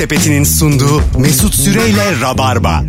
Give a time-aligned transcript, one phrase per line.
[0.00, 2.82] Sepeti'nin sunduğu Mesut Süreyle Rabarba.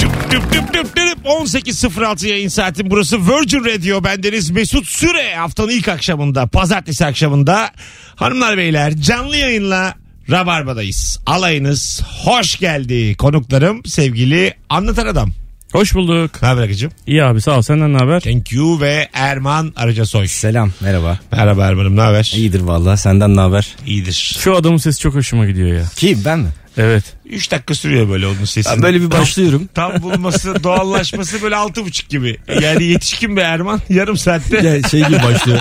[0.00, 1.18] Düp düp düp düp düp.
[1.24, 7.70] 18.06 yayın saati burası Virgin Radio bendeniz Mesut Süre haftanın ilk akşamında pazartesi akşamında
[8.16, 9.94] hanımlar beyler canlı yayınla
[10.30, 11.20] Rabarba'dayız.
[11.26, 13.14] Alayınız hoş geldi.
[13.16, 15.45] Konuklarım sevgili anlatan adam.
[15.72, 16.42] Hoş bulduk.
[16.42, 16.90] Ne haber Akıcım?
[17.06, 17.62] İyi abi sağ ol.
[17.62, 18.20] Senden ne haber?
[18.20, 20.26] Thank you ve Erman Arıcasoy.
[20.28, 21.18] Selam merhaba.
[21.32, 22.32] Merhaba Erman'ım ne haber?
[22.36, 23.74] İyidir valla senden ne haber?
[23.86, 24.36] İyidir.
[24.40, 25.84] Şu adamın sesi çok hoşuma gidiyor ya.
[25.96, 26.48] Kim ben mi?
[26.78, 27.04] Evet.
[27.24, 28.74] 3 dakika sürüyor böyle onun sesini.
[28.74, 29.68] Ben böyle bir başlıyorum.
[29.74, 32.36] Tam bulması, doğallaşması böyle altı buçuk gibi.
[32.62, 34.56] Yani yetişkin bir Erman yarım saatte.
[34.68, 35.60] Ya şey gibi başlıyor.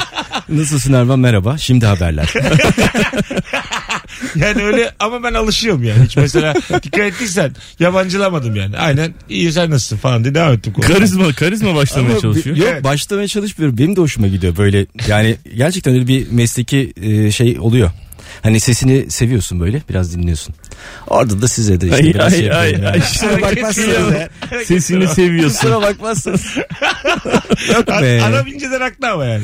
[0.49, 1.57] Nasılsın Erman merhaba.
[1.57, 2.33] Şimdi haberler.
[4.35, 6.03] Yani öyle ama ben alışıyorum yani.
[6.05, 6.53] Hiç mesela
[6.83, 8.77] dikkat ettiysen yabancılamadım yani.
[8.77, 10.73] Aynen iyi sen nasılsın falan diye devam ettim.
[10.73, 10.97] konuşmaya.
[10.97, 12.55] Karizma karizma başlamaya Ama çalışıyor.
[12.55, 12.83] bi- Yok Evet.
[12.83, 13.77] başlamaya çalışmıyorum.
[13.77, 14.85] Benim de hoşuma gidiyor böyle.
[15.07, 17.91] Yani gerçekten öyle bir mesleki e, şey oluyor.
[18.43, 20.55] Hani sesini seviyorsun böyle biraz dinliyorsun.
[21.07, 22.71] Orada da size de işte Ay biraz şey ay ay.
[22.71, 22.99] yapıyorum ay.
[22.99, 24.59] Kusura bakmazsın Hareket ya.
[24.65, 25.57] Sesini seviyorsun.
[25.57, 26.45] Kusura bakmazsınız.
[27.73, 28.21] Yok A- be.
[28.23, 29.43] Adam inceden haklı ama yani.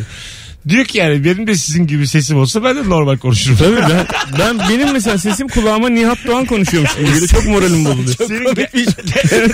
[0.70, 3.58] Diyor ki yani benim de sizin gibi sesim olsa ben de normal konuşurum.
[3.58, 4.08] Tabii ben,
[4.40, 7.28] ben benim mesela sesim kulağıma Nihat Doğan konuşuyormuş gibi geliyor.
[7.28, 8.16] Çok moralim bozuluyor.
[8.28, 9.48] Senin ge- şey.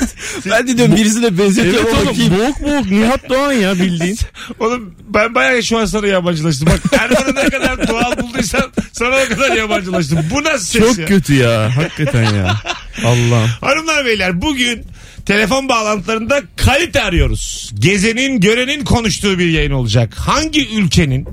[0.52, 2.38] ben de diyorum birisine benzetiyorum Evet oğlum kim?
[2.40, 4.18] boğuk boğuk Nihat Doğan ya bildiğin.
[4.60, 6.68] Oğlum ben bayağı şu an sana yabancılaştım.
[6.68, 10.20] Bak Erman'ı ne kadar doğal bulduysan sana o kadar yabancılaştım.
[10.32, 11.06] Bu nasıl ses Çok ya?
[11.06, 11.76] kötü ya.
[11.78, 12.56] Hakikaten ya.
[13.06, 13.50] Allah'ım.
[13.62, 14.84] Hanımlar beyler bugün
[15.28, 17.72] telefon bağlantılarında kalite arıyoruz.
[17.80, 20.14] Gezenin görenin konuştuğu bir yayın olacak.
[20.16, 21.28] Hangi ülkenin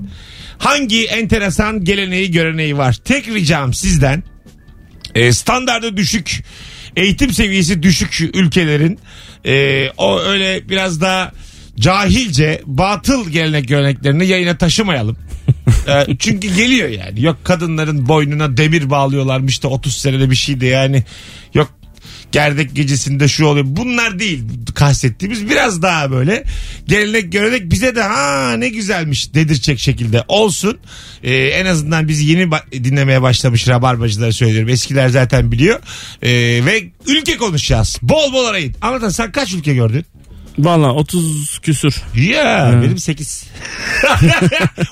[0.57, 2.93] hangi enteresan geleneği göreneği var?
[3.05, 4.23] Tek ricam sizden
[5.15, 6.43] e, standardı düşük
[6.95, 8.99] eğitim seviyesi düşük ülkelerin
[9.45, 11.31] e, o öyle biraz daha
[11.79, 15.17] cahilce batıl gelenek göreneklerini yayına taşımayalım.
[15.87, 17.23] E, çünkü geliyor yani.
[17.23, 21.03] Yok kadınların boynuna demir bağlıyorlarmış da 30 senede bir şeydi yani.
[21.53, 21.69] Yok
[22.35, 23.65] gerdek gecesinde şu oluyor.
[23.69, 24.43] Bunlar değil
[24.75, 26.43] kastettiğimiz biraz daha böyle
[26.87, 30.77] gelenek görenek bize de ha ne güzelmiş dedirtecek şekilde olsun.
[31.23, 34.69] Ee, en azından bizi yeni ba- dinlemeye başlamış rabarbacıları söylüyorum.
[34.69, 35.79] Eskiler zaten biliyor.
[36.21, 36.29] Ee,
[36.65, 37.97] ve ülke konuşacağız.
[38.01, 38.75] Bol bol arayın.
[38.81, 40.05] Anlatan sen kaç ülke gördün?
[40.57, 42.01] Valla 30 küsür.
[42.15, 42.81] Ya Hmm.
[42.83, 43.45] benim 8.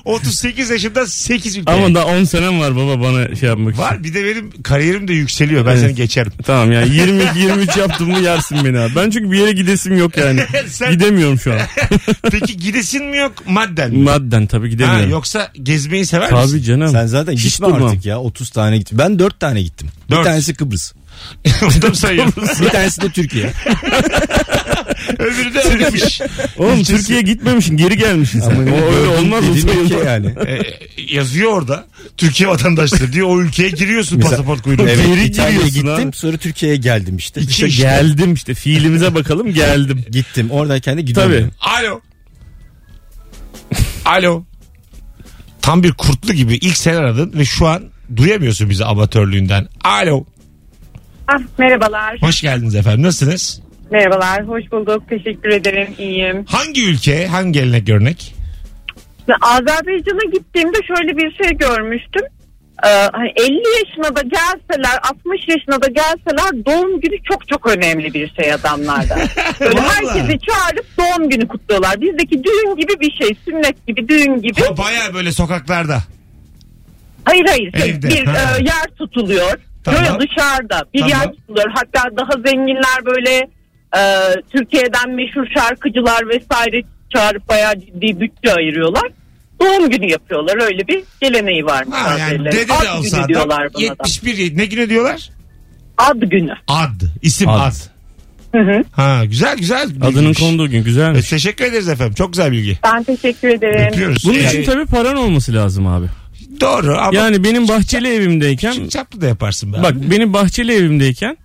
[0.06, 1.72] 38 yaşında 8 ülke.
[1.72, 3.84] Ama daha 10 senem var baba bana şey yapmak için.
[3.84, 5.66] Var bir de benim kariyerim de yükseliyor.
[5.66, 5.82] Ben Evet.
[5.82, 6.32] seni geçerim.
[6.46, 8.96] Tamam yani 20 23 yaptım mı yersin beni abi.
[8.96, 10.44] Ben çünkü bir yere gidesim yok yani.
[10.68, 11.60] Sen- Gidemiyorum şu an.
[12.32, 14.04] Peki gidesin mi yok madden mi?
[14.04, 15.10] Madden tabii Ha, gidemiyorum.
[15.12, 16.48] yoksa gezmeyi sever misin?
[16.52, 16.90] Tabii canım.
[16.92, 17.84] Sen zaten Hiç gitme durmam.
[17.84, 18.20] artık ya.
[18.20, 18.98] 30 tane gittim.
[18.98, 19.88] Ben 4 tane gittim.
[20.10, 20.20] Dört.
[20.20, 20.94] Bir tanesi Kıbrıs.
[21.62, 22.44] Bunu mı sayıyorsun?
[22.62, 23.46] Bir tanesi de Türkiye.
[25.20, 26.22] Öbürü de ödemiş.
[26.58, 26.98] Oğlum İlçesi.
[26.98, 28.56] Türkiye'ye gitmemişsin geri gelmişsin sen.
[28.56, 30.34] o öyle olmaz o ülke yani.
[30.48, 30.60] Ee,
[31.16, 31.86] yazıyor orada.
[32.18, 33.28] Türkiye vatandaşları diyor.
[33.30, 34.90] O ülkeye giriyorsun Mesela- pasaport kuyruğuna.
[34.90, 36.12] Evet Geri İtalya'ya gittim ha.
[36.14, 37.42] sonra Türkiye'ye geldim işte.
[37.42, 37.84] İki İşte işte.
[37.84, 40.06] geldim işte fiilimize bakalım geldim.
[40.12, 41.32] Gittim oradayken de gidiyorum.
[41.32, 41.50] Tabii.
[41.88, 42.02] Alo.
[44.06, 44.44] Alo.
[45.62, 47.84] Tam bir kurtlu gibi ilk sen aradın ve şu an
[48.16, 49.68] duyamıyorsun bizi amatörlüğünden.
[49.84, 50.26] Alo.
[51.28, 52.18] Ah, merhabalar.
[52.22, 53.04] Hoş geldiniz efendim.
[53.04, 53.62] Nasılsınız?
[53.92, 54.48] Merhabalar.
[54.48, 55.04] Hoş bulduk.
[55.10, 55.88] Teşekkür ederim.
[55.98, 56.46] İyiyim.
[56.48, 58.36] Hangi ülke, hangi gelenek görnek?
[59.30, 62.22] Ve Azerbaycan'a gittiğimde şöyle bir şey görmüştüm.
[62.86, 68.14] Ee, hani 50 yaşına da gelseler 60 yaşına da gelseler doğum günü çok çok önemli
[68.14, 69.16] bir şey adamlarda.
[69.60, 69.90] Böyle Vallahi.
[70.08, 72.02] herkesi çağırıp doğum günü kutluyorlar.
[72.02, 73.36] Bizdeki düğün gibi bir şey.
[73.46, 74.62] Sünnet gibi düğün gibi.
[74.62, 76.00] Ha, Baya böyle sokaklarda.
[77.26, 77.72] Hayır hayır.
[77.82, 78.58] şey, Evde, bir ha.
[78.60, 79.60] e, yer tutuluyor.
[79.84, 80.02] Tamam.
[80.02, 81.10] Böyle dışarıda bir Tamam.
[81.20, 81.72] yer tutuluyor.
[81.74, 83.48] Hatta daha zenginler böyle
[83.98, 84.02] e,
[84.52, 86.82] Türkiye'den meşhur şarkıcılar vesaire
[87.16, 89.04] çağırıp bayağı ciddi bütçe ayırıyorlar.
[89.62, 90.62] Doğum günü yapıyorlar.
[90.62, 91.86] Öyle bir geleneği var.
[91.92, 93.84] Ha, yani dede de Ad olsa günü diyorlar buna da.
[93.84, 95.30] 71 ne günü diyorlar?
[95.98, 96.54] Ad günü.
[96.68, 97.02] Ad.
[97.22, 97.60] isim ad.
[97.72, 97.74] Ad.
[98.54, 98.84] Hı hı.
[98.92, 99.84] Ha güzel güzel.
[99.84, 100.40] Adının bilgiymiş.
[100.40, 101.30] konduğu gün E, güzelmiş.
[101.30, 102.14] teşekkür ederiz efendim.
[102.14, 102.78] Çok güzel bilgi.
[102.84, 103.88] Ben teşekkür ederim.
[103.94, 104.24] Öpüyoruz.
[104.26, 106.06] Bunun Yani için tabii paran olması lazım abi.
[106.64, 109.78] Doğru ama Yani benim bahçeli evimdeyken küçük çaplı da yaparsın be.
[109.84, 110.12] bak abi.
[110.12, 111.38] benim bahçeli evimdeyken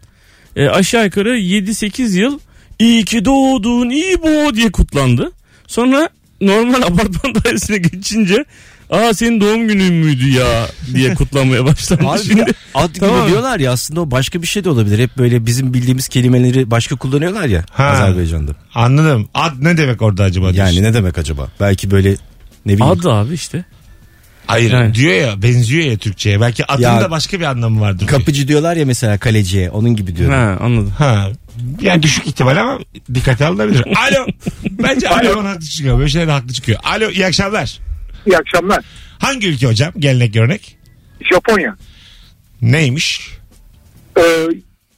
[0.57, 2.39] e, aşağı yukarı 7-8 yıl
[2.79, 5.33] iyi ki doğdun iyi bo diye kutlandı.
[5.67, 6.09] Sonra
[6.41, 8.45] normal apartman dairesine geçince
[8.91, 12.07] aa senin doğum günün müydü ya diye kutlanmaya başlandı.
[12.09, 12.43] Abi Şimdi
[12.75, 13.29] ad günü Tamam.
[13.29, 14.99] diyorlar ya aslında o başka bir şey de olabilir.
[14.99, 17.85] Hep böyle bizim bildiğimiz kelimeleri başka kullanıyorlar ya Ha.
[17.85, 18.53] Azerbaycan'da.
[18.75, 19.29] Anladım.
[19.35, 20.53] Ad ne demek orada acaba?
[20.55, 20.75] diyorsun?
[20.75, 21.49] Yani ne demek acaba?
[21.61, 22.11] Belki böyle
[22.67, 22.93] ne bileyim.
[22.93, 23.65] adı abi işte.
[24.49, 24.95] Hayır Yani.
[24.95, 26.41] diyor ya benziyor ya Türkçe'ye.
[26.41, 27.99] Belki adın Ya- başka bir anlamı vardır.
[27.99, 28.11] diyor.
[28.11, 30.35] Kapıcı diyorlar ya mesela kaleciye onun gibi diyorum.
[30.35, 30.91] Ha anladım.
[30.99, 31.31] Ha.
[31.81, 32.79] Yani düşük ihtimal ama
[33.15, 33.85] dikkate alınabilir.
[33.97, 34.27] Alo.
[34.71, 35.45] Bence Alo.
[35.45, 35.99] haklı çıkıyor.
[35.99, 36.79] Böyle şeyler haklı çıkıyor.
[36.85, 37.79] Alo iyi akşamlar.
[38.27, 38.85] İyi akşamlar.
[39.19, 39.93] Hangi ülke hocam?
[39.99, 40.79] Gelenek görenek.
[41.33, 41.77] Japonya.
[42.63, 43.31] Neymiş?
[44.19, 44.23] Ee,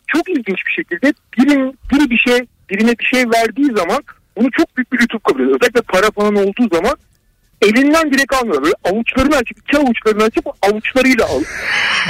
[0.06, 2.38] çok ilginç bir şekilde birin, biri bir şey
[2.70, 4.02] birine bir şey verdiği zaman
[4.36, 5.56] bunu çok büyük bir lütuf kabul ediyor.
[5.60, 6.96] Özellikle para falan olduğu zaman
[7.62, 8.64] elinden direkt almıyorlar.
[8.64, 11.42] Böyle avuçlarını açıp iki avuçlarını açıp avuçlarıyla al,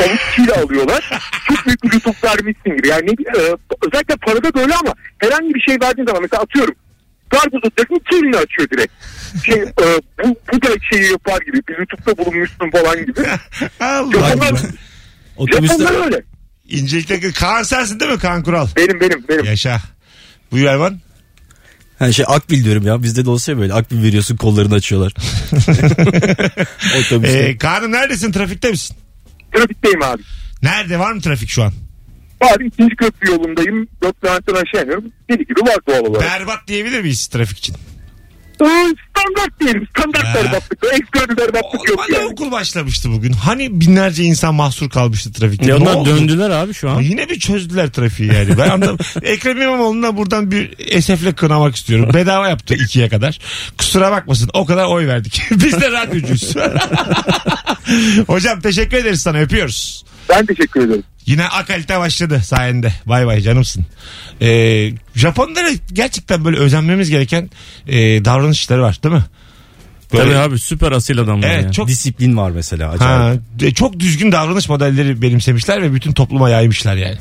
[0.01, 1.11] avuççıyla alıyorlar.
[1.49, 2.89] Çok büyük bir lütuf vermişsin gibi.
[2.89, 3.41] Yani e,
[3.87, 6.75] özellikle parada böyle ama herhangi bir şey verdiğin zaman mesela atıyorum
[7.31, 8.93] karpuz atacaksın iki elini açıyor direkt.
[9.45, 13.21] Şey, e, bu, bu da şeyi yapar gibi bir lütufta bulunmuşsun falan gibi.
[13.81, 14.61] Allah Japonlar,
[15.53, 16.23] Japonlar öyle.
[16.69, 18.69] İncelikte Kaan sensin değil mi Kaan Kural?
[18.77, 19.45] Benim benim benim.
[19.45, 19.81] Yaşa.
[20.53, 21.01] Buyur Erman.
[22.01, 25.13] Hani şey akbil diyorum ya bizde de olsa ya böyle akbil veriyorsun kollarını açıyorlar.
[27.01, 27.39] Otobüste.
[27.39, 28.33] Ee, Kaan'ım neredesin?
[28.33, 28.97] Trafikte misin?
[29.57, 30.23] Trafikteyim abi.
[30.63, 30.99] Nerede?
[30.99, 31.73] Var mı trafik şu an?
[32.43, 33.89] Var ikinci köprü yolundayım.
[34.03, 35.05] Dört Levent'ten aşağı iniyorum.
[35.31, 36.23] Deli gibi var doğal olarak.
[36.31, 37.77] Berbat diyebilir miyiz trafik için?
[38.65, 39.87] Standart diyelim.
[39.97, 40.35] Standart Ha.
[40.35, 40.83] berbatlık.
[41.39, 42.27] Berbatlık yok yani.
[42.27, 43.33] okul başlamıştı bugün.
[43.33, 45.67] Hani binlerce insan mahsur kalmıştı trafikte.
[45.67, 46.09] Ne onlar oldu?
[46.09, 47.03] döndüler abi şu Ama an.
[47.03, 48.59] Yine bir çözdüler trafiği yani.
[48.59, 48.99] Ben anladım.
[49.23, 52.15] Ekrem İmamoğlu'na buradan bir esefle kınamak istiyorum.
[52.15, 53.39] Bedava yaptı ikiye kadar.
[53.79, 55.43] Kusura bakmasın o kadar oy verdik.
[55.51, 56.55] Biz de radyocuyuz.
[58.27, 60.05] Hocam teşekkür ederiz sana öpüyoruz.
[60.31, 61.03] Ben teşekkür ederim.
[61.27, 62.93] Yine akalite başladı sayende.
[63.07, 63.87] Bay bay canımsın.
[64.43, 67.51] Ee, Japonlara gerçekten böyle özenmemiz gereken
[67.89, 69.25] e, davranışları var değil mi?
[70.13, 71.73] Böyle- Tabii abi süper asil adamlar Evet ya.
[71.73, 73.41] çok Disiplin var mesela ha, acayip.
[73.61, 77.19] de- çok düzgün davranış modelleri benimsemişler ve bütün topluma yaymışlar yani.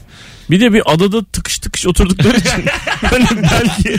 [0.49, 2.63] Bir de bir adada tıkış tıkış oturdukları için.
[3.01, 3.97] hani belki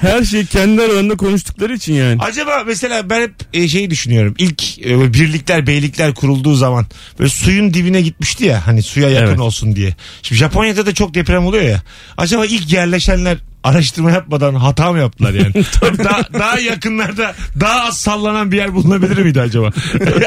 [0.00, 2.22] her şeyi kendi aralarında konuştukları için yani.
[2.22, 4.34] Acaba mesela ben hep e, şeyi düşünüyorum.
[4.38, 6.86] İlk e, birlikler, beylikler kurulduğu zaman
[7.18, 9.40] böyle suyun dibine gitmişti ya hani suya yakın Evet.
[9.40, 9.94] olsun diye.
[10.22, 11.82] Şimdi Japonya'da da çok deprem oluyor ya.
[12.16, 15.52] Acaba ilk yerleşenler araştırma yapmadan hata mı yaptılar yani?
[16.04, 19.70] daha, daha yakınlarda daha az sallanan bir yer bulunabilir miydi acaba?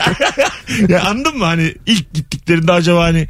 [0.89, 3.27] ya anladın mı hani ilk gittiklerinde acaba hani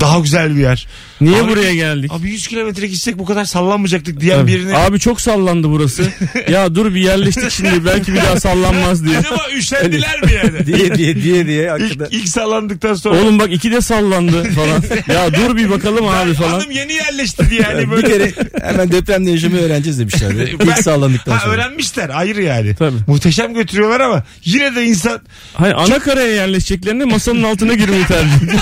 [0.00, 0.86] daha güzel bir yer.
[1.20, 2.10] Niye Abi- buraya geldik?
[2.14, 4.52] Abi 100 kilometre gitsek bu kadar sallanmayacaktık diyen Tabii.
[4.52, 4.76] birini.
[4.76, 6.02] Abi çok sallandı burası.
[6.50, 9.18] ya dur bir yerleştik şimdi belki bir daha sallanmaz diye.
[9.18, 10.66] Acaba üşendiler mi yani?
[10.66, 12.04] diye diye diye diye hakikaten.
[12.04, 13.20] İlk, ilk sallandıktan sonra.
[13.20, 14.82] Oğlum bak iki de sallandı falan.
[15.14, 16.50] Ya dur bir bakalım abi falan.
[16.50, 18.08] Hanım yeni yerleşti diye yani bir böyle.
[18.08, 18.32] kere
[18.62, 20.50] hemen depremde yaşamayı öğreneceğiz demişlerdi.
[20.52, 21.54] İlk Ben- sağlandıktan Ha, sonra.
[21.54, 22.74] öğrenmişler ayrı yani.
[22.74, 22.96] Tabii.
[23.06, 25.20] Muhteşem götürüyorlar ama yine de insan
[25.54, 28.60] Hayır ana karaya yerleşeceklerine masanın altına girmeyi tercih ediyor.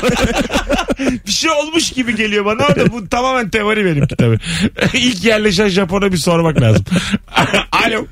[1.27, 4.39] bir şey olmuş gibi geliyor bana ama da bu tamamen teori benimki tabii.
[4.95, 6.85] İlk yerleşen Japon'a bir sormak lazım.
[7.73, 8.07] Alo.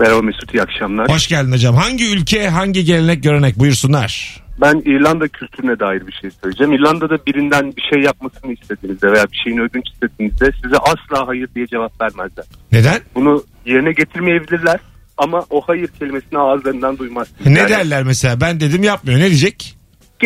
[0.00, 1.08] Merhaba Mesut iyi akşamlar.
[1.08, 1.74] Hoş geldin hocam.
[1.74, 4.44] Hangi ülke hangi gelenek görenek buyursunlar.
[4.60, 6.72] Ben İrlanda kültürüne dair bir şey söyleyeceğim.
[6.72, 11.66] İrlanda'da birinden bir şey yapmasını istediğinizde veya bir şeyin ödünç istediğinizde size asla hayır diye
[11.66, 12.44] cevap vermezler.
[12.72, 13.00] Neden?
[13.14, 14.80] Bunu yerine getirmeyebilirler
[15.18, 17.46] ama o hayır kelimesini ağızlarından duymazsınız.
[17.46, 19.73] Ne Yani derler mesela ben dedim yapmıyor ne diyecek?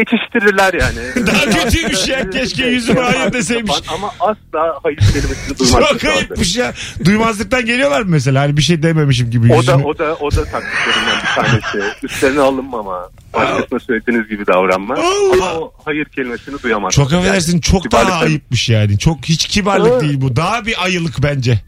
[0.04, 1.26] Geçiştirirler yani.
[1.26, 3.72] Daha kötüymüş ya keşke yüzüme hayır deseymiş.
[3.94, 6.00] Ama asla hayır kelimesini duymazsınız.
[6.00, 6.72] Çok ayıpmış ya.
[7.04, 8.42] Duymazlıktan geliyorlar mı mesela?
[8.42, 9.84] Hani bir şey dememişim gibi O da yüzüme.
[9.84, 11.94] o da o da taktiklerinden bir tanesi.
[12.02, 13.08] Üstlerine alınmama.
[13.34, 14.94] Başkasına söylediğiniz gibi davranma.
[14.94, 15.32] Allah.
[15.50, 17.08] Ama o hayır kelimesini duyamazsınız.
[17.10, 18.98] Çok affedersin Yani çok daha ayıpmış yani.
[18.98, 20.36] Çok hiç kibarlık değil bu.
[20.36, 21.60] Daha bir ayılık bence.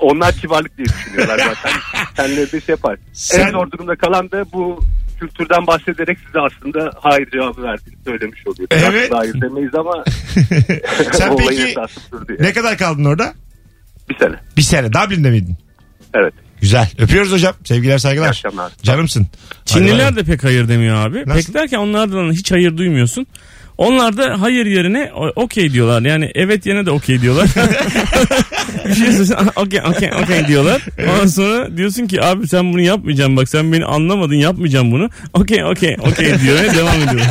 [0.00, 1.78] Onlar kibarlık diye düşünüyorlar zaten.
[2.16, 2.96] Kendileri de şey yapar.
[3.12, 4.80] Sen- En zor durumda kalan da bu
[5.20, 8.68] kültürden bahsederek size aslında hayır cevabı verdiğini söylemiş oluyor.
[8.70, 9.10] Evet.
[9.12, 10.04] hayır demeyiz ama
[11.12, 11.74] Sen peki
[12.38, 13.34] ne kadar kaldın orada?
[14.10, 14.34] Bir sene.
[14.56, 14.92] Bir sene.
[14.92, 15.56] Dublin'de miydin?
[16.14, 16.34] Evet.
[16.60, 16.90] Güzel.
[16.98, 17.54] Öpüyoruz hocam.
[17.64, 18.28] Sevgiler İyi saygılar.
[18.28, 18.72] akşamlar.
[18.82, 19.26] Canımsın.
[19.64, 21.22] Çinliler de pek hayır demiyor abi.
[21.26, 21.46] Nasıl?
[21.46, 23.26] Pek derken onlardan hiç hayır duymuyorsun.
[23.78, 26.02] Onlar da hayır yerine okey diyorlar.
[26.02, 27.48] Yani evet yerine de okey diyorlar.
[28.88, 30.82] bir şey söylesen okey okey okey diyorlar.
[31.12, 35.10] Ondan sonra diyorsun ki abi sen bunu yapmayacaksın bak sen beni anlamadın yapmayacağım bunu.
[35.32, 37.26] Okey okey okey diyor ve devam ediyor.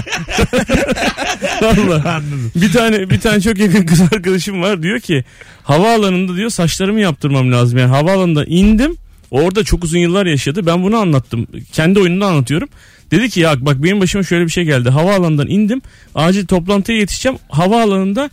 [1.61, 1.95] Valla.
[1.95, 2.51] Anladım.
[2.55, 5.23] Bir tane bir tane çok yakın kız arkadaşım var diyor ki
[5.63, 7.79] havaalanında diyor saçlarımı yaptırmam lazım.
[7.79, 8.97] Yani havaalanında indim.
[9.31, 10.65] Orada çok uzun yıllar yaşadı.
[10.65, 11.47] Ben bunu anlattım.
[11.73, 12.69] Kendi oyununda anlatıyorum.
[13.11, 14.89] Dedi ki ya bak benim başıma şöyle bir şey geldi.
[14.89, 15.81] Havaalanından indim.
[16.15, 17.37] Acil toplantıya yetişeceğim.
[17.49, 18.29] Havaalanında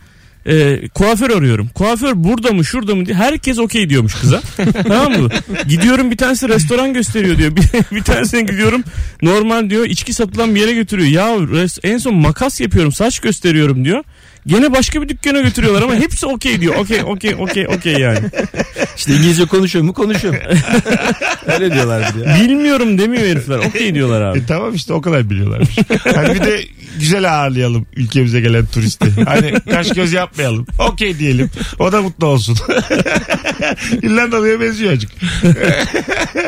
[0.47, 1.69] e, kuaför arıyorum.
[1.73, 4.41] Kuaför burada mı şurada mı diye herkes okey diyormuş kıza.
[4.87, 5.29] tamam mı?
[5.67, 7.55] Gidiyorum bir tanesi restoran gösteriyor diyor.
[7.55, 8.83] Bir, bir tanesine gidiyorum
[9.21, 11.09] normal diyor içki satılan bir yere götürüyor.
[11.09, 14.03] Ya res- en son makas yapıyorum saç gösteriyorum diyor.
[14.47, 16.75] Gene başka bir dükkana götürüyorlar ama hepsi okey diyor.
[16.75, 18.19] Okey okey okey okey yani.
[18.97, 20.35] İşte İngilizce konuşuyor mu konuşuyor.
[21.53, 22.43] Öyle diyorlar de.
[22.43, 23.57] Bilmiyorum demiyor herifler.
[23.57, 24.39] Okey diyorlar abi.
[24.39, 25.75] E tamam işte o kadar biliyorlarmış.
[26.15, 26.61] hani bir de
[26.99, 29.05] güzel ağırlayalım ülkemize gelen turisti.
[29.25, 30.67] Hani kaş göz yapmayalım.
[30.91, 31.49] Okey diyelim.
[31.79, 32.57] O da mutlu olsun.
[34.01, 35.11] İrlandalı'ya benziyor acık.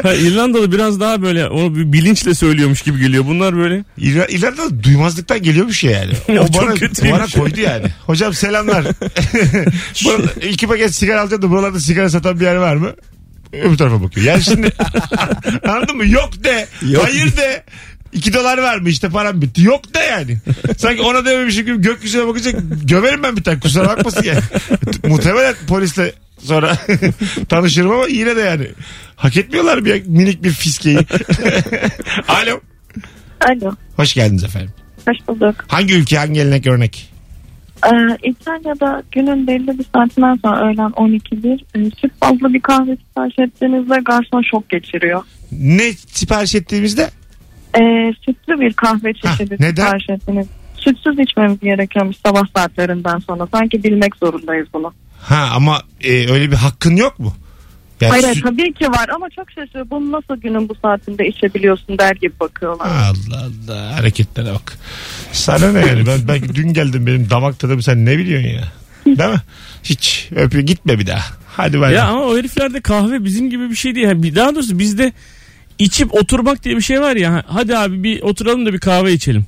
[0.03, 3.25] Ha, İrlandalı biraz daha böyle onu bir bilinçle söylüyormuş gibi geliyor.
[3.27, 6.13] Bunlar böyle İra- İrlandalı duymazlıktan geliyormuş ya yani.
[6.33, 7.85] Ya O çok bana, bana koydu yani.
[8.05, 8.83] Hocam selamlar.
[10.05, 12.91] Burada iki paket sigara alacağım da buralarda sigara satan bir yer var mı?
[13.53, 14.25] Öbür tarafa bakıyor.
[14.25, 14.69] Yani şimdi
[15.67, 16.07] anladın mı?
[16.07, 16.67] Yok de.
[16.89, 17.03] Yok.
[17.03, 17.63] Hayır de.
[18.13, 19.61] 2 dolar var mı işte param bitti.
[19.63, 20.37] Yok da yani.
[20.77, 22.51] Sanki ona dememişim gibi gökyüzüne bakınca
[22.83, 24.39] gömerim ben bir tane kusura bakmasın yani.
[25.07, 26.11] Muhtemelen polisle
[26.43, 26.77] sonra
[27.49, 28.67] tanışırım ama yine de yani.
[29.15, 30.99] Hak etmiyorlar bir minik bir fiskeyi.
[32.27, 32.59] Alo.
[33.41, 34.71] Alo, Hoş geldiniz efendim.
[35.07, 35.55] hoş bulduk.
[35.67, 37.13] Hangi ülke hangi gelenek örnek?
[37.85, 41.65] Ee, İtalya'da günün belli bir saatinden sonra öğlen 12'dir.
[41.75, 45.23] Ee, süt bazlı bir kahve sipariş ettiğinizde garson şok geçiriyor.
[45.51, 47.09] Ne sipariş ettiğimizde?
[47.79, 49.85] Ee, sütlü bir kahve çeşidi neden?
[49.85, 50.47] sipariş ettiniz.
[50.77, 53.47] Sütsüz içmemiz gerekiyormuş sabah saatlerinden sonra.
[53.53, 54.93] Sanki bilmek zorundayız bunu.
[55.21, 57.33] Ha ama e, öyle bir hakkın yok mu?
[58.01, 59.89] Yani Hayır süt- tabii ki var ama çok şaşırıyor.
[59.89, 62.87] Bunu nasıl günün bu saatinde içebiliyorsun der gibi bakıyorlar.
[62.87, 64.77] Allah Allah hareketlere bak.
[65.31, 68.63] Sana ne yani ben belki dün geldim benim damak tadım sen ne biliyorsun ya?
[69.05, 69.41] Değil mi?
[69.83, 71.21] Hiç öpüyor gitme bir daha.
[71.47, 71.89] Hadi ben.
[71.91, 74.07] Ya ama o heriflerde kahve bizim gibi bir şey değil.
[74.13, 75.13] Bir- Daha doğrusu bizde
[75.79, 77.43] içip oturmak diye bir şey var ya.
[77.47, 79.45] Hadi abi bir oturalım da bir kahve içelim.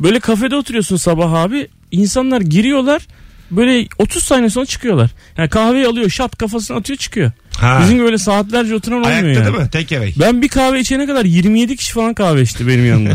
[0.00, 1.68] Böyle kafede oturuyorsun sabah abi.
[1.90, 3.02] İnsanlar giriyorlar.
[3.50, 5.10] Böyle 30 saniye sonra çıkıyorlar.
[5.36, 7.30] Yani kahveyi alıyor şat kafasına atıyor çıkıyor.
[7.58, 7.80] Ha.
[7.82, 9.44] Bizim böyle saatlerce oturan olmuyor Ayakta yani.
[9.44, 9.70] değil mi?
[9.70, 10.14] Tek away.
[10.20, 13.10] Ben bir kahve içene kadar 27 kişi falan kahve içti benim yanımda.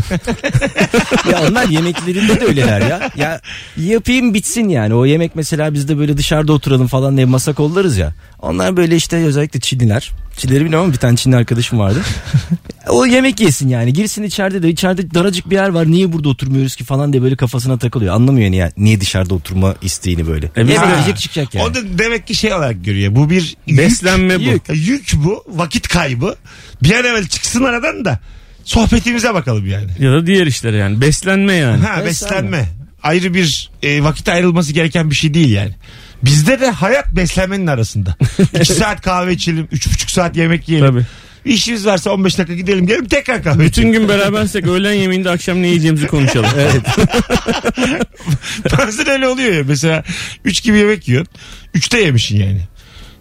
[1.32, 3.10] Ya onlar yemeklerinde de öyleler ya.
[3.16, 3.40] Ya
[3.76, 4.94] yapayım bitsin yani.
[4.94, 8.14] O yemek mesela bizde böyle dışarıda oturalım falan diye masa kollarız ya.
[8.38, 10.10] Onlar böyle işte özellikle Çinliler.
[10.40, 12.02] Çinlileri bilmiyorum ama bir tane Çinli arkadaşım vardı.
[12.88, 13.92] o yemek yesin yani.
[13.92, 15.90] Girsin içeride de içeride daracık bir yer var.
[15.90, 18.14] Niye burada oturmuyoruz ki falan diye böyle kafasına takılıyor.
[18.14, 20.50] Anlamıyor niye, niye dışarıda oturma isteğini böyle.
[20.56, 21.64] E Yemek yiyecek çıkacak yani.
[21.66, 23.16] O da demek ki şey olarak görüyor.
[23.16, 23.78] Bu bir yük.
[23.78, 24.42] Beslenme bu.
[24.42, 24.62] Yük.
[24.74, 25.44] Yük bu.
[25.48, 26.34] Vakit kaybı.
[26.82, 28.20] Bir an evvel çıksın aradan da
[28.64, 29.90] sohbetimize bakalım yani.
[29.98, 31.00] ya da diğer işlere yani.
[31.00, 31.84] Beslenme yani.
[31.84, 32.64] Ha beslenme.
[33.02, 35.74] Ayrı bir e, vakit ayrılması gereken bir şey değil yani.
[36.22, 38.16] Bizde de hayat beslenmenin arasında.
[38.60, 40.88] 2 saat kahve içelim, üç buçuk saat yemek yiyelim.
[40.88, 41.06] Tabii.
[41.44, 45.62] Bir işimiz varsa 15 dakika gidelim gelelim tekrar kahve Bütün gün berabersek öğlen yemeğinde akşam
[45.62, 46.50] ne yiyeceğimizi konuşalım.
[46.58, 46.82] evet.
[48.78, 50.04] Bazen öyle oluyor ya mesela
[50.44, 51.34] 3 gibi yemek yiyorsun.
[51.74, 52.60] 3'te yemişsin yani.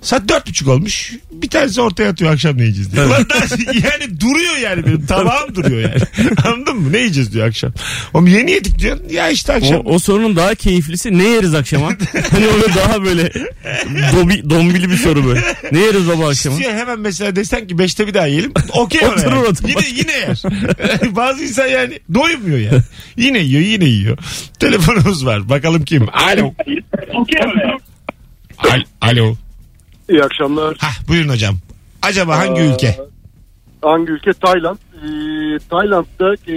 [0.01, 1.13] Saat dört buçuk olmuş.
[1.31, 3.05] Bir tanesi ortaya atıyor akşam ne yiyeceğiz diye.
[3.05, 3.39] Ulan daha-
[3.73, 6.29] yani duruyor yani benim tabağım duruyor yani.
[6.45, 6.91] Anladın mı?
[6.93, 7.71] Ne yiyeceğiz diyor akşam.
[8.13, 9.05] Oğlum yeni yedik diyorsun.
[9.09, 9.81] Ya işte O, akşam.
[9.85, 11.87] o sorunun daha keyiflisi ne yeriz akşama?
[12.31, 13.31] hani öyle daha böyle
[14.15, 15.41] dobi, dombili bir soru böyle.
[15.71, 16.55] Ne yeriz baba akşama?
[16.55, 18.53] İstiyor hemen mesela desen ki beşte bir daha yiyelim.
[18.73, 19.39] Okey ona Oturur yani.
[19.47, 19.85] oturmaz.
[19.87, 20.41] Yine, yine yer.
[21.15, 22.81] Bazı insan yani doymuyor yani.
[23.17, 24.17] Yine yiyor yine yiyor.
[24.59, 25.49] Telefonumuz var.
[25.49, 26.07] Bakalım kim?
[26.13, 26.53] Alo.
[28.57, 29.35] Al- Alo.
[30.09, 30.77] İyi akşamlar.
[30.79, 31.55] Hah buyurun hocam.
[32.01, 32.97] Acaba hangi Aa, ülke?
[33.81, 34.33] Hangi ülke?
[34.33, 34.77] Tayland.
[34.95, 36.53] Ee, Tayland'da ee,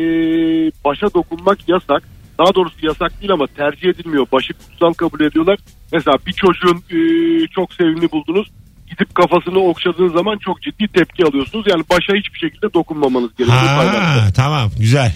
[0.85, 2.03] başa dokunmak yasak.
[2.39, 4.27] Daha doğrusu yasak değil ama tercih edilmiyor.
[4.33, 5.59] Başı kutsal kabul ediyorlar.
[5.93, 8.51] Mesela bir çocuğun ee, çok sevimli buldunuz.
[8.91, 11.67] Gidip kafasını okşadığınız zaman çok ciddi tepki alıyorsunuz.
[11.69, 13.61] Yani başa hiçbir şekilde dokunmamanız gerekiyor.
[13.61, 15.15] Ha, tamam güzel.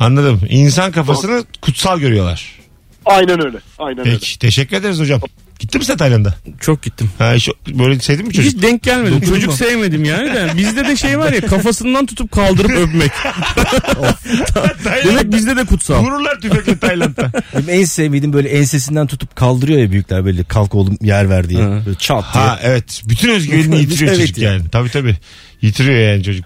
[0.00, 0.40] Anladım.
[0.48, 2.60] İnsan kafasını kutsal görüyorlar.
[3.04, 3.58] Aynen öyle.
[3.78, 4.10] Aynen öyle.
[4.10, 5.20] Peki teşekkür ederiz hocam.
[5.60, 6.34] Gitti mi sen Tayland'a?
[6.60, 7.10] Çok gittim.
[7.18, 8.52] Ha, hiç, böyle sevdin mi çocuk?
[8.54, 9.20] Hiç denk gelmedim.
[9.20, 10.50] Çocuk sevmedim yani de.
[10.56, 13.10] Bizde de şey var ya kafasından tutup kaldırıp öpmek.
[15.04, 16.04] Demek bizde de kutsal.
[16.04, 17.32] Vururlar tüfekle Tayland'da.
[17.56, 21.60] Benim en sevmediğim böyle ensesinden tutup kaldırıyor ya büyükler böyle kalk oğlum yer ver diye.
[21.60, 22.44] Böyle çat diye.
[22.44, 23.02] ha evet.
[23.08, 24.52] Bütün özgüvenini yitiriyor Evet çocuk ya.
[24.52, 24.62] yani.
[24.72, 25.16] Tabii tabii.
[25.62, 26.44] Yitiriyor yani çocuk.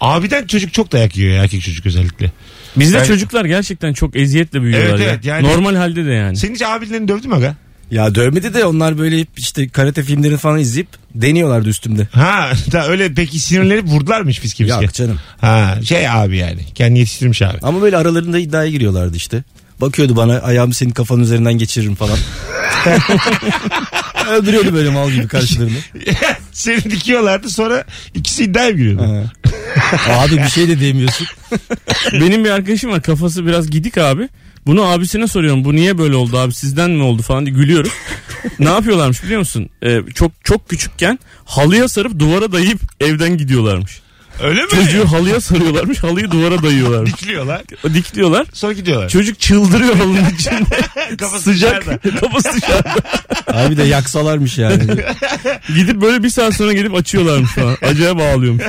[0.00, 2.30] Abiden çocuk çok dayak yiyor ya, erkek çocuk özellikle.
[2.76, 5.06] Bizde Yani- çocuklar gerçekten çok eziyetle büyüyorlar Evet, ya.
[5.12, 6.36] evet, yani- Normal halde de yani.
[6.36, 7.56] Senin hiç abilerini dövdü mü aga?
[7.90, 12.08] Ya dövmedi de onlar böyle işte karate filmlerini falan izleyip deniyorlardı üstümde.
[12.12, 14.84] Ha da öyle peki sinirlenip vurdular mı hiç fiske fiske?
[14.84, 15.20] Yok canım.
[15.40, 16.60] Ha şey abi yani.
[16.74, 17.58] Kendi yetiştirmiş abi.
[17.62, 19.42] Ama böyle aralarında iddiaya giriyorlardı işte.
[19.80, 22.18] Bakıyordu bana ayağımı senin kafanın üzerinden geçiririm falan.
[24.30, 25.76] Öldürüyordu böyle mal gibi karşılarını.
[26.52, 29.02] Seni dikiyorlardı sonra ikisi iddiaya mı giriyordu?
[29.02, 29.32] Ha.
[30.20, 31.26] Abi bir şey de diyemiyorsun.
[32.12, 34.28] Benim bir arkadaşım var kafası biraz gidik abi.
[34.66, 35.64] Bunu abisine soruyorum.
[35.64, 37.92] Bu niye böyle oldu abi sizden mi oldu falan diye gülüyoruz.
[38.58, 39.68] ne yapıyorlarmış biliyor musun?
[39.82, 44.04] Ee, çok çok küçükken halıya sarıp duvara dayayıp evden gidiyorlarmış.
[44.42, 44.68] Öyle mi?
[44.70, 46.02] Çocuğu halıya sarıyorlarmış.
[46.02, 47.12] Halıyı duvara dayıyorlarmış.
[47.12, 47.62] Dikliyorlar.
[47.94, 48.46] Dikliyorlar.
[48.52, 49.08] Sonra gidiyorlar.
[49.08, 51.16] Çocuk çıldırıyor halının içinde.
[51.18, 51.82] Kafası Sıcak.
[51.86, 52.20] dışarıda.
[52.20, 52.94] Kafası dışarıda.
[53.46, 54.84] Abi de yaksalarmış yani.
[55.74, 57.76] Gidip böyle bir saat sonra gelip açıyorlarmış falan.
[57.82, 58.64] Acayip ağlıyormuş.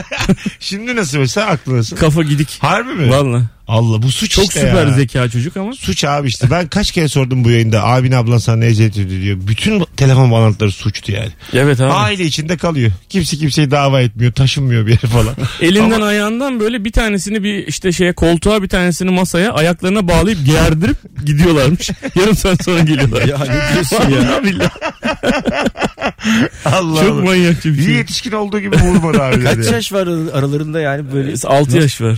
[0.59, 1.97] Şimdi nasıl mesela aklı nasıl?
[1.97, 2.57] Kafa gidik.
[2.61, 3.09] Harbi mi?
[3.09, 3.41] Valla.
[3.67, 4.93] Allah bu suç Çok işte süper ya.
[4.93, 5.73] zeka çocuk ama.
[5.73, 6.51] Suç abi işte.
[6.51, 7.83] Ben kaç kere sordum bu yayında.
[7.83, 9.37] Abin ablan sana ne eziyet ediyor diyor.
[9.47, 11.29] Bütün telefon bağlantıları suçtu yani.
[11.53, 11.91] Evet abi.
[11.93, 12.91] Aile içinde kalıyor.
[13.09, 14.31] Kimse kimseyi dava etmiyor.
[14.31, 15.35] Taşınmıyor bir yere falan.
[15.61, 20.45] Elinden Ama- ayağından böyle bir tanesini bir işte şeye koltuğa bir tanesini masaya ayaklarına bağlayıp
[20.45, 21.89] gerdirip gidiyorlarmış.
[22.15, 23.21] Yarım saat sonra geliyorlar.
[23.27, 24.43] ya ne diyorsun ya?
[24.43, 24.69] Billahi.
[26.65, 27.23] Allah Çok Allah.
[27.23, 27.93] manyakça bir şey.
[27.93, 29.43] yetişkin olduğu gibi vurmadı abi.
[29.43, 31.33] Kaç yaş var aralarında yani böyle?
[31.43, 32.17] 6 yaş var.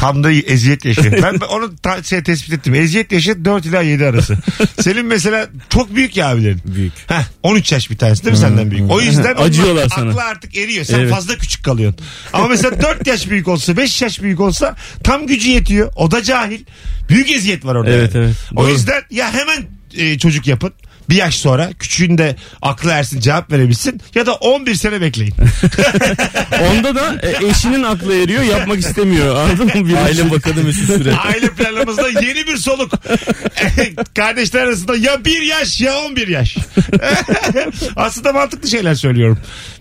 [0.00, 1.12] Tam da eziyet yaşı.
[1.22, 2.74] Ben onu ta- şey tespit ettim.
[2.74, 4.36] Eziyet yaşı 4 ila 7 arası.
[4.80, 6.60] Senin mesela çok büyük ya abilerin.
[6.64, 6.92] Büyük.
[7.06, 8.90] Heh, 13 yaş bir tanesi değil mi senden büyük?
[8.90, 10.10] O yüzden onlar Acıyorlar sana.
[10.10, 10.84] aklı artık eriyor.
[10.84, 11.10] Sen Evet.
[11.10, 12.00] fazla küçük kalıyorsun.
[12.32, 15.92] Ama mesela 4 yaş büyük olsa 5 yaş büyük olsa tam gücü yetiyor.
[15.96, 16.60] O da cahil.
[17.08, 17.90] Büyük eziyet var orada.
[17.90, 18.24] Evet, yani.
[18.24, 18.36] evet.
[18.56, 18.70] O Doğru.
[18.70, 19.62] yüzden ya hemen
[19.96, 20.72] e, çocuk yapın.
[21.10, 25.34] Bir yaş sonra küçüğün de aklı ersin cevap verebilsin ya da 11 sene bekleyin.
[26.70, 29.36] Onda da e, eşinin aklı eriyor yapmak istemiyor.
[29.36, 29.88] Anladın mı?
[29.88, 31.14] Bir Aile bakanı Mesut Süre.
[31.26, 32.92] Aile planımızda yeni bir soluk.
[34.16, 36.56] Kardeşler arasında ya bir yaş ya 11 yaş.
[37.96, 39.38] Aslında mantıklı şeyler söylüyorum.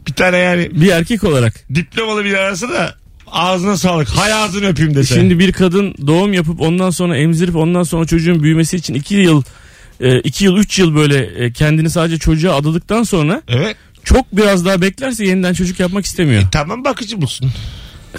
[0.07, 1.53] Bir tane yani Bir erkek olarak.
[1.75, 2.95] diplomalı bir arası da
[3.27, 4.09] ağzına sağlık.
[4.09, 5.15] Hay ağzını öpeyim dese.
[5.15, 9.43] Şimdi bir kadın doğum yapıp ondan sonra emzirip ondan sonra çocuğun büyümesi için 2 yıl
[9.99, 13.77] 2 yıl 3 yıl böyle e, kendini sadece çocuğa adadıktan sonra Evet.
[14.03, 16.43] çok biraz daha beklerse yeniden çocuk yapmak istemiyor.
[16.51, 17.51] Tamam bakıcı bulsun.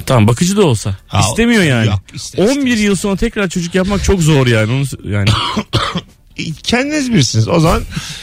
[0.06, 0.96] Tamam bakıcı da olsa.
[1.08, 1.86] Ha, istemiyor yani.
[1.86, 4.72] yok, ister, 11 yıl sonra tekrar çocuk yapmak çok zor yani.
[4.72, 5.28] Onu, yani.
[6.62, 7.48] Kendiniz bilirsiniz.
[7.48, 7.82] O zaman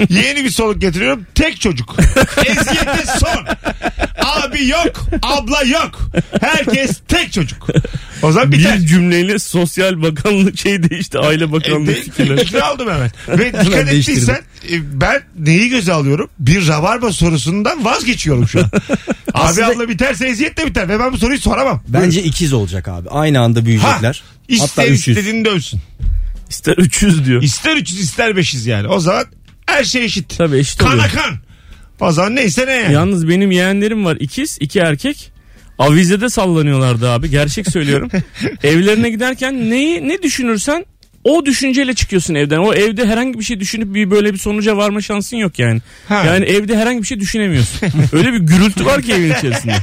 [0.09, 1.25] yeni bir soluk getiriyorum.
[1.36, 1.95] Tek çocuk.
[2.45, 3.45] Eziyete son.
[4.25, 5.05] Abi yok.
[5.21, 6.09] Abla yok.
[6.41, 7.67] Herkes tek çocuk.
[8.21, 8.79] O zaman biter.
[8.79, 11.19] bir cümleyle sosyal bakanlık şey değişti.
[11.19, 12.38] Aile E, bakanlığı fikirler.
[12.45, 13.12] fikri aldım hemen.
[13.39, 14.39] Ve dikkat ettiysen
[14.71, 16.29] e, ben neyi göze alıyorum?
[16.39, 18.65] Bir rabarba sorusundan vazgeçiyorum şu an.
[18.65, 18.71] abi
[19.33, 21.83] Aslında- abla biterse eziyet de biter ve ben bu soruyu soramam.
[21.88, 23.09] Bence ikiz olacak abi.
[23.09, 24.24] Aynı anda büyüyecekler.
[24.50, 25.17] Hatta İster 300.
[25.17, 25.79] istediğinde ölsün.
[26.49, 27.43] İster 300 diyor.
[27.43, 28.87] İster 300 ister 500 yani.
[28.87, 29.25] O zaman
[29.65, 30.37] her şey eşit.
[30.37, 31.09] Tabii eşit Kana oluyor.
[31.09, 31.37] kan.
[31.99, 32.93] O zaman neyse ne yani.
[32.93, 35.31] Yalnız benim yeğenlerim var ikiz iki erkek.
[35.79, 38.09] Avizede sallanıyorlardı abi gerçek söylüyorum.
[38.63, 40.85] Evlerine giderken neyi ne düşünürsen
[41.23, 42.57] o düşünceyle çıkıyorsun evden.
[42.57, 45.81] O evde herhangi bir şey düşünüp bir böyle bir sonuca varma şansın yok yani.
[46.10, 46.23] Ha.
[46.25, 47.79] Yani evde herhangi bir şey düşünemiyorsun.
[48.13, 49.75] öyle bir gürültü var ki evin içerisinde.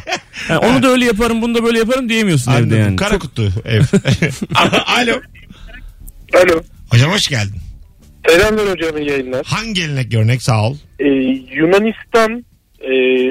[0.49, 2.67] Yani onu da öyle yaparım, bunu da böyle yaparım diyemiyorsun Anladım.
[2.69, 2.97] evde yani.
[2.97, 3.83] Kara kutu ev.
[4.87, 5.21] Alo.
[6.35, 6.63] Alo.
[6.91, 7.61] Hocam hoş geldin.
[8.29, 9.47] Selamlar hocam iyi yayınlar.
[9.47, 10.77] Hangi gelenek görnek sağ ol.
[10.99, 11.05] Ee,
[11.55, 12.45] Yunanistan
[12.81, 12.91] e,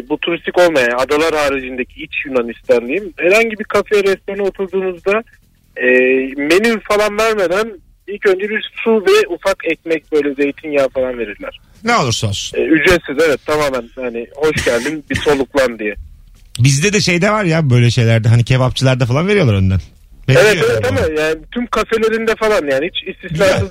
[0.09, 3.13] bu turistik olmayan adalar haricindeki iç Yunanistan diyeyim.
[3.17, 5.23] Herhangi bir kafeye restorana oturduğunuzda
[5.77, 5.87] e,
[6.37, 11.59] menü falan vermeden ilk önce bir su ve ufak ekmek böyle zeytinyağı falan verirler.
[11.83, 12.57] Ne olursa olsun.
[12.57, 15.95] E, ücretsiz evet tamamen hani hoş geldin bir soluklan diye.
[16.59, 19.79] Bizde de şeyde var ya böyle şeylerde hani kebapçılarda falan veriyorlar önden.
[20.27, 20.87] Evet evet yani.
[20.87, 23.69] ama yani tüm kafelerinde falan yani hiç istisnasız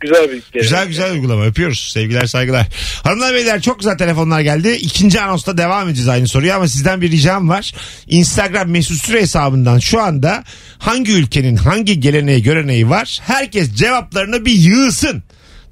[0.00, 0.52] güzel, bir gelenek.
[0.52, 1.90] Güzel güzel uygulama öpüyoruz.
[1.92, 2.66] Sevgiler saygılar.
[3.04, 4.70] Hanımlar beyler çok güzel telefonlar geldi.
[4.70, 7.72] İkinci anonsta devam edeceğiz aynı soruyu ama sizden bir ricam var.
[8.08, 10.44] Instagram mesut süre hesabından şu anda
[10.78, 13.18] hangi ülkenin hangi geleneği göreneği var?
[13.22, 15.22] Herkes cevaplarını bir yığsın.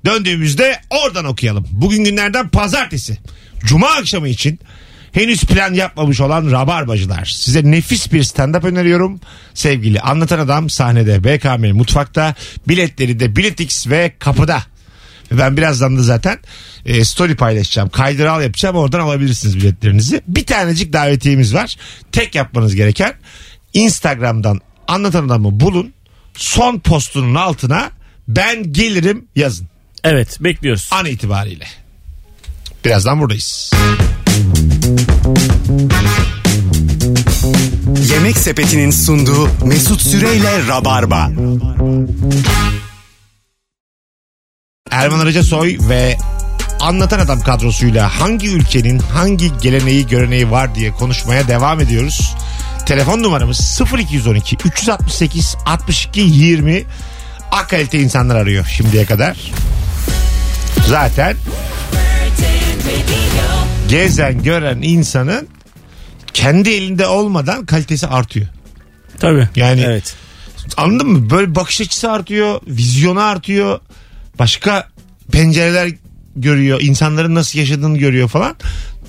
[0.07, 1.67] Döndüğümüzde oradan okuyalım.
[1.71, 3.19] Bugün günlerden pazartesi.
[3.65, 4.61] Cuma akşamı için
[5.12, 7.25] henüz plan yapmamış olan rabarbacılar.
[7.25, 9.21] Size nefis bir stand-up öneriyorum.
[9.55, 12.35] Sevgili anlatan adam sahnede BKM mutfakta.
[12.68, 14.62] Biletleri de Biletix ve kapıda.
[15.33, 16.38] Ben birazdan da zaten
[16.87, 17.88] e, story paylaşacağım.
[17.88, 18.77] Kaydıral yapacağım.
[18.77, 20.23] Oradan alabilirsiniz biletlerinizi.
[20.29, 21.77] Bir tanecik davetiyemiz var.
[22.12, 23.14] Tek yapmanız gereken
[23.75, 25.92] Instagram'dan anlatan adamı bulun.
[26.35, 27.90] Son postunun altına
[28.29, 29.68] ben gelirim yazın.
[30.05, 30.88] Evet bekliyoruz.
[30.92, 31.66] An itibariyle.
[32.85, 33.73] Birazdan buradayız.
[38.11, 41.31] Yemek Sepeti'nin sunduğu Mesut Süreyle Rabarba.
[44.90, 46.16] Erman Arıca Soy ve
[46.81, 52.35] Anlatan Adam kadrosuyla hangi ülkenin hangi geleneği göreneği var diye konuşmaya devam ediyoruz.
[52.87, 56.85] Telefon numaramız 0212 368 62 20
[57.53, 59.37] A kalite insanlar arıyor şimdiye kadar.
[60.87, 61.37] Zaten
[63.88, 65.48] gezen gören insanın
[66.35, 68.46] kendi elinde olmadan kalitesi artıyor.
[69.18, 69.48] Tabii.
[69.57, 70.16] Yani Evet.
[70.77, 71.31] Anladın mı?
[71.31, 73.81] Böyle bakış açısı artıyor, vizyonu artıyor.
[74.38, 74.88] Başka
[75.33, 75.90] pencereler
[76.37, 78.57] görüyor, insanların nasıl yaşadığını görüyor falan.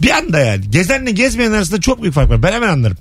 [0.01, 0.71] Bir anda yani.
[0.71, 2.43] Gezenle gezmeyen arasında çok büyük fark var.
[2.43, 2.97] Ben hemen anlarım.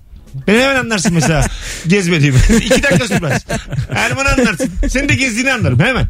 [0.46, 1.46] Beni hemen anlarsın mesela
[1.86, 2.38] gezmediğimi.
[2.56, 3.46] İki dakika sürmez.
[3.94, 4.70] Erman anlarsın.
[4.88, 6.06] Senin de gezdiğini anlarım hemen.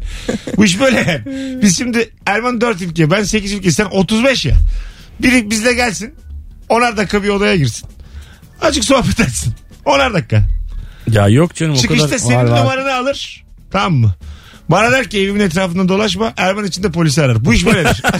[0.57, 1.21] Bu iş böyle yani.
[1.61, 4.55] Biz şimdi Erman 4 ülke ben 8 ülke sen 35 ya.
[5.21, 6.15] Biri bizle gelsin.
[6.69, 7.89] Onar dakika bir odaya girsin.
[8.61, 9.53] Azıcık sohbet etsin.
[9.85, 10.43] Onar dakika.
[11.11, 12.17] Ya yok canım o Çıkışta kadar.
[12.17, 12.59] senin var, var.
[12.59, 13.43] numaranı alır.
[13.71, 14.15] Tamam mı?
[14.69, 16.33] Bana der ki evimin etrafında dolaşma.
[16.37, 17.45] Erman için de polisi arar.
[17.45, 18.03] Bu iş böyledir.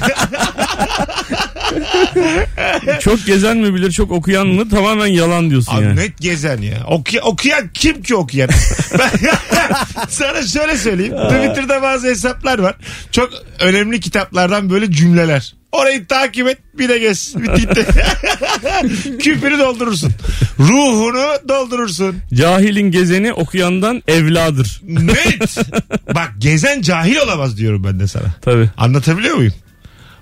[2.99, 5.95] Çok gezen mi bilir çok okuyan mı tamamen yalan diyorsun Abi yani.
[5.95, 6.77] net gezen ya.
[6.87, 8.49] Okuy- okuyan kim ki okuyan?
[8.99, 9.09] Ben
[10.09, 11.13] sana şöyle söyleyeyim.
[11.29, 12.75] Twitter'da bazı hesaplar var.
[13.11, 15.55] Çok önemli kitaplardan böyle cümleler.
[15.71, 17.35] Orayı takip et bir de gez.
[17.35, 17.85] Bir gitti.
[19.19, 20.11] Küpünü doldurursun.
[20.59, 22.15] Ruhunu doldurursun.
[22.33, 24.81] Cahilin gezeni okuyandan evladır.
[24.83, 25.57] Net.
[26.15, 28.25] Bak gezen cahil olamaz diyorum ben de sana.
[28.41, 28.69] Tabii.
[28.77, 29.53] Anlatabiliyor muyum?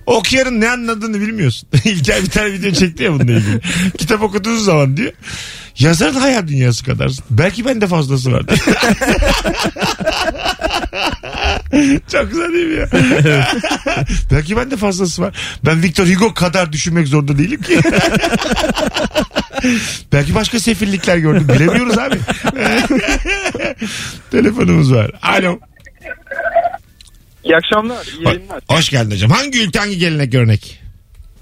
[0.05, 1.69] Okuyanın ne anladığını bilmiyorsun.
[1.86, 3.62] İlker bir tane video çekti ya bununla ilgili.
[3.97, 5.13] Kitap okuduğunuz zaman diyor.
[5.79, 7.12] Yazarın hayal dünyası kadar.
[7.29, 8.43] Belki bende fazlası var.
[12.12, 12.88] Çok güzel değil mi ya?
[14.32, 15.36] Belki bende fazlası var.
[15.65, 17.80] Ben Victor Hugo kadar düşünmek zorunda değilim ki.
[20.13, 21.47] Belki başka sefillikler gördüm.
[21.56, 22.17] Bilemiyoruz abi.
[24.32, 25.12] Telefonumuz var.
[25.21, 25.60] Alo.
[27.43, 28.62] İyi akşamlar, iyi yayınlar.
[28.69, 29.32] Hoş geldin hocam.
[29.32, 30.82] Hangi ülke hangi gelenek örnek?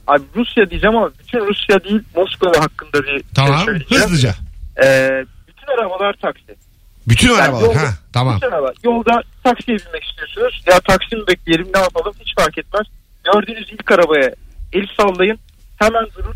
[0.07, 3.57] Abi Rusya diyeceğim ama bütün Rusya değil Moskova hakkında bir Tamam.
[3.57, 4.03] şey söyleyeceğim.
[4.03, 4.35] Hızlıca.
[4.83, 5.09] Ee,
[5.47, 6.64] bütün arabalar taksi.
[7.07, 7.61] Bütün Yani arabalar.
[7.61, 8.35] yolda- Ha, tamam.
[8.35, 8.73] Bütün araba.
[8.83, 10.63] Yolda taksiye binmek istiyorsunuz.
[10.67, 12.87] Ya taksi mi bekleyelim ne yapalım hiç fark etmez.
[13.33, 14.31] Gördüğünüz ilk arabaya
[14.73, 15.39] el sallayın.
[15.79, 16.33] Hemen durun.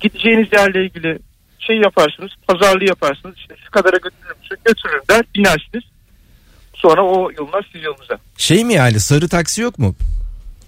[0.00, 1.18] Gideceğiniz yerle ilgili
[1.58, 2.30] şey yaparsınız.
[2.48, 3.36] Pazarlığı yaparsınız.
[3.38, 4.56] İşte şu kadara götürür müsün?
[4.64, 5.24] Götürürüm der.
[5.34, 5.84] Binersiniz.
[6.74, 8.18] Sonra o yoluna siz yolunuza.
[8.36, 9.94] Şey mi yani sarı taksi yok mu?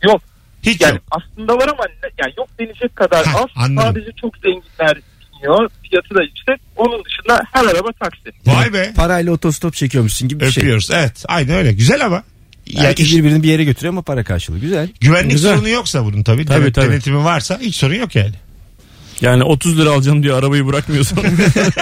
[0.02, 0.22] Yok.
[0.62, 1.02] Hiç Yani yok.
[1.10, 1.84] aslında var ama
[2.18, 3.46] yani yok denecek kadar Ha, az.
[3.56, 3.92] anladım.
[3.92, 4.98] Sadece çok zenginler
[5.42, 5.70] biniyor.
[5.90, 6.60] Fiyatı da yüksek.
[6.76, 8.22] Onun dışında her araba taksi.
[8.46, 8.92] Vay be.
[8.96, 10.62] Parayla otostop çekiyormuşsun gibi bir şey.
[10.62, 10.88] Öpüyoruz.
[10.92, 11.24] Evet.
[11.28, 11.72] Aynen öyle.
[11.72, 12.22] Güzel ama.
[12.66, 14.58] Ya Herkes iş- birbirini bir yere götürüyor ama para karşılığı.
[14.58, 14.88] Güzel.
[15.00, 15.54] güvenlik Güzel.
[15.54, 16.46] sorunu yoksa bunun tabii.
[16.46, 16.90] Tabii, Denet- tabii.
[16.90, 18.32] Denetimi varsa hiç sorun yok yani.
[19.20, 21.18] Yani 30 lira alacağım diye arabayı bırakmıyorsan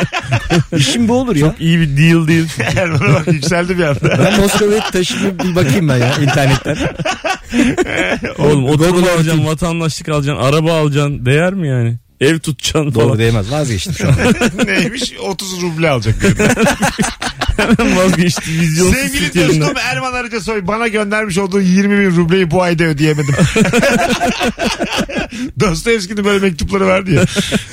[0.76, 1.54] İşim bu olur ya.
[1.60, 2.46] iyi bir deal değil.
[2.76, 4.18] Erman'a bak yükseldi bir anda.
[4.18, 6.76] Ben Moskova'ya taşınıp bir bakayım ben ya internetten.
[8.38, 11.26] Oğlum oturma alacaksın, vatandaşlık alacaksın, araba alacaksın.
[11.26, 11.96] Değer mi yani?
[12.20, 13.18] Ev tutacaksın Doğru falan.
[13.18, 14.14] değmez vazgeçtim şu an.
[14.66, 15.12] Neymiş?
[15.20, 16.14] 30 ruble alacak.
[17.56, 18.50] Hemen vazgeçti.
[18.60, 19.60] Vizyonsuz Sevgili fikirlerinden.
[19.60, 23.34] dostum Erman Arıca Soy bana göndermiş olduğu 20 bin rubleyi bu ayda ödeyemedim.
[25.60, 27.24] Dostoyevski'nin böyle mektupları vardı ya.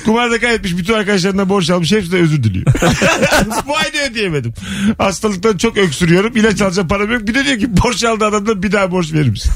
[0.04, 2.66] Kumarda kaybetmiş bütün arkadaşlarından borç almış hepsi de özür diliyor.
[3.66, 4.54] bu ayda ödeyemedim.
[4.98, 6.36] Hastalıktan çok öksürüyorum.
[6.36, 7.28] İlaç alacağım param yok.
[7.28, 9.52] Bir de diyor ki borç aldı adamdan bir daha borç verir misin?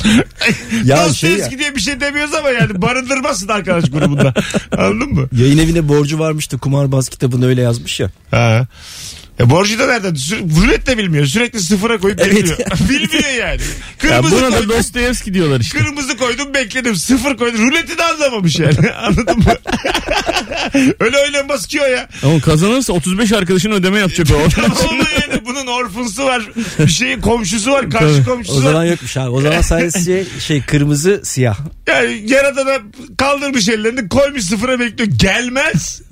[0.84, 4.34] Ya Dostoyevski şey diye bir şey demiyoruz ama yani barındırmazsın arkadaş grubunda.
[4.80, 5.28] Anladın mı?
[5.32, 8.10] Yayın evine borcu varmış da kumarbaz kitabını öyle yazmış ya.
[8.30, 8.66] Ha.
[9.40, 10.16] E borcu da nereden?
[10.62, 11.26] Rulet de bilmiyor.
[11.26, 12.34] Sürekli sıfıra koyup Evet.
[12.36, 12.58] bekliyor.
[12.88, 13.60] Bilmiyor yani.
[13.60, 14.68] Ya Kırmızı buna da koydum.
[14.78, 15.78] Dostoyevski diyorlar işte.
[15.78, 16.96] Kırmızı koydum bekledim.
[16.96, 17.68] Sıfır koydum.
[17.70, 18.90] Ruleti de anlamamış yani.
[19.02, 19.44] Anladın mı?
[21.00, 22.08] Öyle oynanmaz ki o ya.
[22.22, 24.48] Ama kazanırsa 35 arkadaşın ödeme yapacak o.
[24.48, 25.42] Tamam mı yani?
[25.46, 26.42] Bunun orfunsu var.
[26.78, 27.90] Bir şeyin komşusu var.
[27.90, 28.24] Karşı Tabii.
[28.24, 28.84] komşusu O zaman var.
[28.84, 29.28] yokmuş abi.
[29.30, 31.58] O zaman sadece şey kırmızı siyah.
[31.88, 32.78] Yani yaradana
[33.18, 35.10] kaldırmış ellerini koymuş sıfıra bekliyor.
[35.18, 36.02] Gelmez.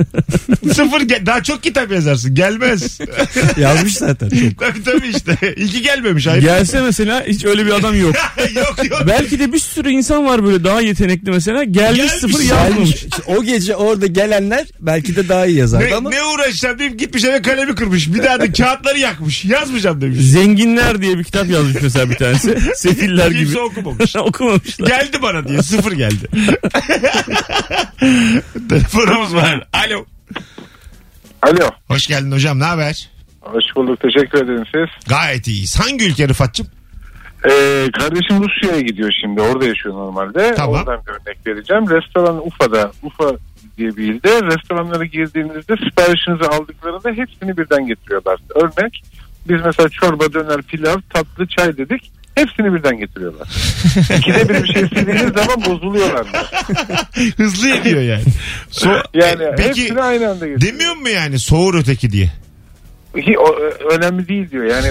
[0.75, 2.35] Sıfır gel- daha çok kitap yazarsın.
[2.35, 2.99] Gelmez.
[3.57, 4.29] Yazmış zaten.
[4.29, 4.59] Çok.
[4.59, 5.55] tabii tabii işte.
[5.55, 6.27] İki gelmemiş.
[6.27, 6.43] Hayır.
[6.43, 8.15] Gelse mesela hiç öyle bir adam yok.
[8.55, 9.03] yok yok.
[9.07, 11.65] Belki de bir sürü insan var böyle daha yetenekli mesela.
[11.65, 13.07] Gelmiş, Gelmiş, sıfır yazmamış.
[13.27, 17.25] O gece orada gelenler belki de daha iyi yazardı Ne, ama ne uğraşacağım deyip gitmiş
[17.25, 18.15] eve kalemi kırmış.
[18.15, 19.45] Bir daha da kağıtları yakmış.
[19.45, 20.19] Yazmayacağım demiş.
[20.21, 22.59] Zenginler diye bir kitap yazmış mesela bir tanesi.
[22.75, 23.39] Sefiller gibi.
[23.45, 24.17] Kimse okumamış.
[24.17, 24.87] Okumamışlar.
[24.89, 26.29] Geldi bana diye sıfır geldi.
[28.69, 29.69] Telefonumuz var.
[29.73, 30.07] Alo.
[31.43, 31.71] Alo.
[31.89, 33.09] Hoş geldin hocam ne haber?
[33.41, 34.01] Hoş bulduk.
[34.01, 35.09] Teşekkür ederim siz.
[35.09, 35.81] Gayet iyiyiz.
[35.81, 36.67] Hangi ülke Rıfat'cığım?
[37.45, 39.41] Ee, kardeşim Rusya'ya gidiyor şimdi.
[39.41, 40.55] Orada yaşıyor normalde.
[40.55, 40.75] Tamam.
[40.75, 41.91] Oradan bir örnek vereceğim.
[41.91, 42.93] Restoran Ufa'da.
[43.03, 43.33] Ufa
[43.77, 44.43] diye bir ilde.
[44.43, 48.41] Restoranlara girdiğinizde siparişinizi aldıklarında hepsini birden getiriyorlar.
[48.55, 49.03] Örnek
[49.49, 52.13] biz mesela çorba, döner, pilav, tatlı, çay dedik.
[52.39, 53.49] Hepsini birden getiriyorlar.
[54.19, 56.27] İkide bir bir şey istediğiniz zaman bozuluyorlar.
[57.37, 58.25] Hızlı ediyor yani.
[58.73, 60.61] So- Yani E, Peki hepsini aynı anda getiriyor.
[60.75, 62.31] demiyor mu yani soğur öteki diye?
[63.17, 64.65] Hi- o, ö- önemli değil diyor.
[64.65, 64.89] Yani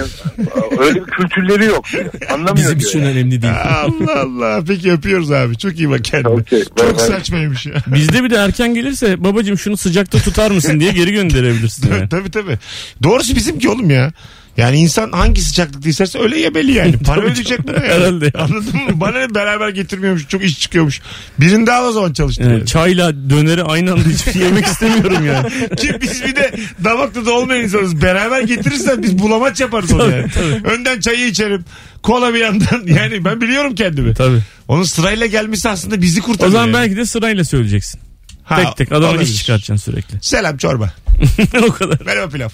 [0.78, 1.84] öyle bir kültürleri yok.
[1.92, 2.04] diyor.
[2.30, 2.90] Anlamıyor bizim diyor.
[2.90, 3.10] için yani.
[3.10, 3.54] önemli değil.
[3.74, 4.64] Allah Allah.
[4.68, 5.58] Peki öpüyoruz abi.
[5.58, 6.28] Çok iyi bak kendine.
[6.32, 7.72] Okey, Çok saçmaymış ya.
[7.86, 12.08] Bizde bir de erken gelirse babacım şunu sıcakta tutar mısın diye geri gönderebilirsin yani.
[12.08, 12.58] tabii tabii.
[13.02, 14.12] Doğrusu bizimki oğlum ya.
[14.58, 16.98] Yani insan hangi sıcaklıkta isterse öyle yemeli yani.
[17.06, 17.88] Para ödeyecek buna yani.
[17.88, 18.44] Herhalde ya.
[18.44, 18.90] Anladın mı?
[19.00, 20.28] Bana ne beraber getirmiyormuş.
[20.28, 21.00] Çok iş çıkıyormuş.
[21.40, 22.52] Birini daha o zaman çalıştırıyor.
[22.52, 25.48] Yani çayla döneri aynı anda hiçbir şey yemek istemiyorum yani.
[25.76, 28.02] Ki biz bir de damak tadı olmayan insanız.
[28.02, 30.26] Beraber getirirsen biz bulamaç yaparız onu yani.
[30.64, 31.64] Önden çayı içerim.
[32.02, 32.82] Kola bir yandan.
[32.86, 34.14] Yani ben biliyorum kendimi.
[34.14, 34.40] Tabii.
[34.68, 36.52] Onun sırayla gelmesi aslında bizi O kurtarıyor.
[36.52, 36.74] zaman yani.
[36.74, 38.00] belki de sırayla söyleyeceksin.
[38.48, 39.28] Ha, tek tek adama olabilir.
[39.28, 40.18] iş çıkartacaksın sürekli.
[40.22, 40.92] Selam çorba.
[41.68, 41.98] o kadar.
[42.06, 42.48] Merhaba pilav.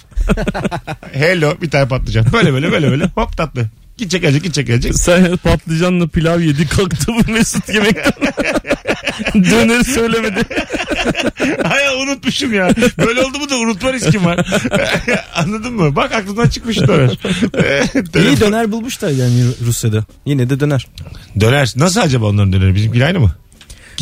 [1.12, 2.26] Hello bir tane patlıcan.
[2.33, 3.04] Böyle böyle böyle böyle.
[3.04, 3.66] Hop tatlı.
[3.98, 4.94] Gidecek gelecek gidecek gelecek.
[4.94, 8.12] Sen patlıcanla pilav yedi kalktı bu Mesut yemekten.
[9.35, 10.40] Döneri söylemedi.
[11.64, 12.70] Hay unutmuşum ya.
[13.07, 14.46] Böyle oldu mu da unutma riskim var.
[15.35, 15.96] Anladın mı?
[15.96, 17.18] Bak aklımdan çıkmış döner.
[18.14, 20.04] İyi döner bulmuşlar yani Rusya'da.
[20.26, 20.87] Yine de döner.
[21.40, 21.72] Döner.
[21.76, 22.74] Nasıl acaba onların döneri?
[22.74, 23.33] Bizimkiyle aynı mı?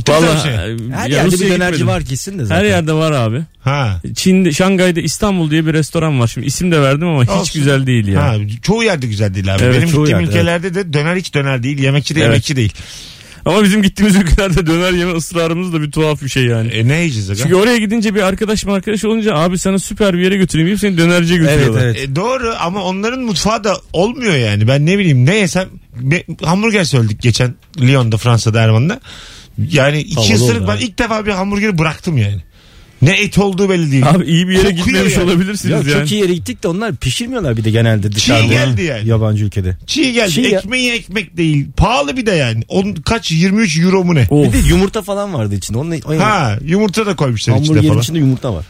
[0.08, 0.52] Vallahi şey?
[0.94, 1.86] Her ya yerde bir Rusya'ya dönerci gitmedim.
[1.86, 2.60] var kesin de zaten.
[2.60, 3.40] Her yerde var abi.
[3.60, 4.00] Ha.
[4.16, 6.26] Çin'de, Şangay'da İstanbul diye bir restoran var.
[6.28, 7.60] Şimdi isim de verdim ama hiç Olsun.
[7.60, 8.22] güzel değil ya.
[8.22, 9.62] Ha, çoğu yerde güzel değil abi.
[9.64, 11.78] Evet, Benim çoğu gittiğim yerde, ülkelerde de döner hiç döner değil.
[11.78, 12.28] Yemekçi de Evet.
[12.30, 12.72] yemekçi değil.
[13.44, 16.68] Ama bizim gittiğimiz ülkelerde döner yeme ısrarımız da bir tuhaf bir şey yani.
[16.68, 17.38] E ne yiyeceğiz aga?
[17.42, 20.80] Çünkü oraya gidince bir arkadaş mı arkadaş olunca abi sana süper bir yere götüreyim deyip
[20.80, 21.82] seni dönerciye Evet götürüyorlar.
[21.84, 21.98] evet.
[22.08, 24.68] E, doğru ama onların mutfağı da olmuyor yani.
[24.68, 25.68] Ben ne bileyim ne yesem
[26.00, 29.00] be- hamburger söyledik geçen Lyon'da Fransa'da Erman'da.
[29.70, 30.84] Yani iki Havalı ısırık oldu ben abi.
[30.84, 32.42] ilk defa bir hamburgeri bıraktım yani.
[33.02, 34.06] Ne et olduğu belli değil.
[34.10, 35.24] Abi iyi bir yere Kokuyor gitmemiş yani.
[35.24, 36.00] olabilirsiniz Ya yani.
[36.00, 38.46] çok iyi yere gittik de onlar pişirmiyorlar bir de genelde dışarıda.
[38.46, 39.08] geldi yani.
[39.08, 39.76] Yabancı ülkede.
[39.86, 40.30] Çiğ geldi.
[40.32, 40.58] Çiğ ya.
[40.58, 41.66] Ekmeği ekmek değil.
[41.76, 42.62] Pahalı bir de yani.
[42.68, 44.26] On, kaç 23 euro mu ne?
[44.30, 44.46] Of.
[44.48, 45.78] Bir de yumurta falan vardı içinde.
[45.78, 48.02] Onun, o Ha yumurta da koymuşlar içine hamburgerin falan.
[48.02, 48.64] içinde yumurta var.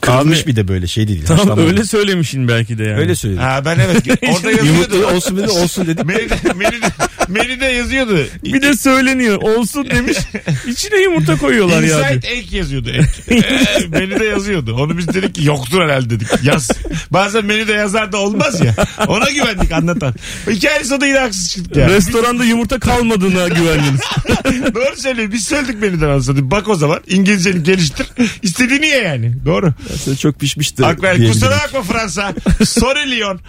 [0.00, 1.22] Kırılmış Abi- bir de böyle şey değil.
[1.26, 1.66] Tamam haşlanmadı.
[1.70, 3.00] öyle söylemişsin belki de yani.
[3.00, 3.42] Öyle söyledim.
[3.42, 3.96] Ha ben evet
[4.36, 5.06] orada Yumurta yazıyordu.
[5.16, 6.06] olsun dedi olsun dedim.
[6.06, 6.86] menüde, menüde,
[7.28, 8.18] menüde yazıyordu.
[8.44, 10.16] Bir de söyleniyor olsun demiş.
[10.66, 12.10] İçine yumurta koyuyorlar ya.
[12.10, 12.90] Inside egg yazıyordu.
[12.90, 13.04] Egg.
[13.30, 14.74] Ee, menüde yazıyordu.
[14.74, 16.28] Onu biz dedik ki yoktur herhalde dedik.
[16.42, 16.70] Yaz.
[17.10, 18.74] Bazen menüde yazar da olmaz ya.
[19.06, 20.14] Ona güvendik anlatan.
[20.50, 21.88] Hikayesi o da yine haksız çıktık ya.
[21.88, 24.00] Restoranda yumurta kalmadığına güvendiniz.
[24.74, 25.32] Doğru söylüyor.
[25.32, 26.44] Biz söyledik menüden anlasadık.
[26.44, 28.06] Bak o zaman İngilizceni geliştir.
[28.42, 29.34] İstediğini ye yani.
[29.44, 29.72] Doğru.
[29.96, 30.82] Sen çok pişmişti.
[30.82, 31.32] Diyebilirim.
[31.32, 32.34] Kusura bakma Fransa.
[32.64, 33.40] Sorry Lyon.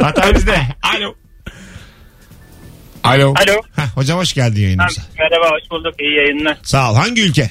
[0.00, 0.58] Hata bizde.
[0.96, 1.14] Alo.
[3.04, 3.34] Alo.
[3.36, 3.62] Alo.
[3.76, 5.02] Heh, hocam hoş geldin yayınımıza.
[5.18, 6.58] Merhaba hoş bulduk iyi yayınlar.
[6.62, 6.96] Sağ ol.
[6.96, 7.50] Hangi ülke?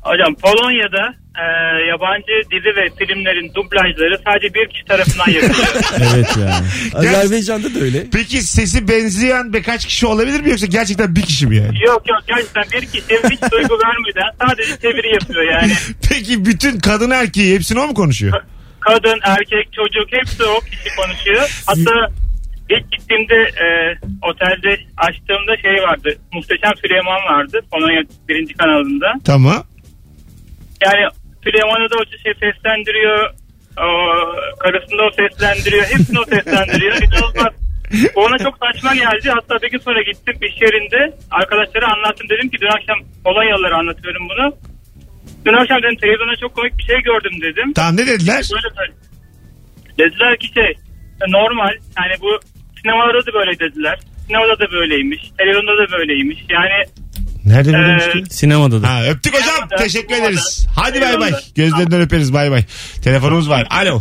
[0.00, 1.44] Hocam Polonya'da e,
[1.88, 5.68] yabancı dizi ve filmlerin dublajları sadece bir kişi tarafından yapılıyor.
[6.14, 6.66] evet yani.
[6.94, 8.06] Azerbaycan'da da öyle.
[8.12, 11.82] Peki sesi benzeyen birkaç kişi olabilir mi yoksa gerçekten bir kişi mi yani?
[11.86, 15.72] yok yok gerçekten bir kişi hiç duygu vermeden sadece çeviri yapıyor yani.
[16.10, 18.42] Peki bütün kadın erkeği hepsini o mu konuşuyor?
[18.80, 21.62] Kadın, erkek, çocuk hepsi o kişi konuşuyor.
[21.66, 22.08] Hatta
[22.70, 23.66] ilk gittiğimde e,
[24.22, 26.16] otelde açtığımda şey vardı.
[26.32, 27.60] Muhteşem Süleyman vardı.
[27.72, 29.12] Polonya birinci kanalında.
[29.24, 29.64] Tamam.
[30.84, 31.08] Yani
[31.44, 33.30] Süleyman'ı da o şey seslendiriyor.
[33.78, 33.88] O,
[34.58, 35.84] karısını da o seslendiriyor.
[35.84, 36.94] Hepsini o seslendiriyor.
[36.96, 37.52] İnanılmaz.
[38.14, 39.30] Ona çok saçma geldi.
[39.30, 41.16] Hatta bir gün sonra gittim iş yerinde.
[41.30, 42.28] Arkadaşlara anlattım.
[42.28, 44.56] Dedim ki dün akşam Polonyalılara anlatıyorum bunu.
[45.46, 47.72] Dün akşam dedim televizyonda çok komik bir şey gördüm dedim.
[47.72, 48.42] Tamam ne dediler?
[48.54, 48.92] Böyle böyle.
[49.98, 50.74] Dediler ki şey
[51.28, 51.74] normal.
[51.98, 52.38] Yani bu
[52.82, 53.98] sinemada da böyle dediler.
[54.26, 55.22] Sinemada da böyleymiş.
[55.38, 56.38] Televizyonda da böyleymiş.
[56.50, 56.78] Yani
[57.46, 58.24] Nerede Ee, demiştin?
[58.24, 58.88] Sinemada da.
[58.94, 59.48] Ha, öptük hocam.
[59.54, 60.28] Sinemada, Teşekkür sinemada.
[60.30, 60.66] ederiz.
[60.76, 61.32] Hadi bay bay.
[61.54, 62.64] Gözlerinden öperiz bay bay.
[63.04, 63.66] Telefonumuz var.
[63.70, 64.00] Alo.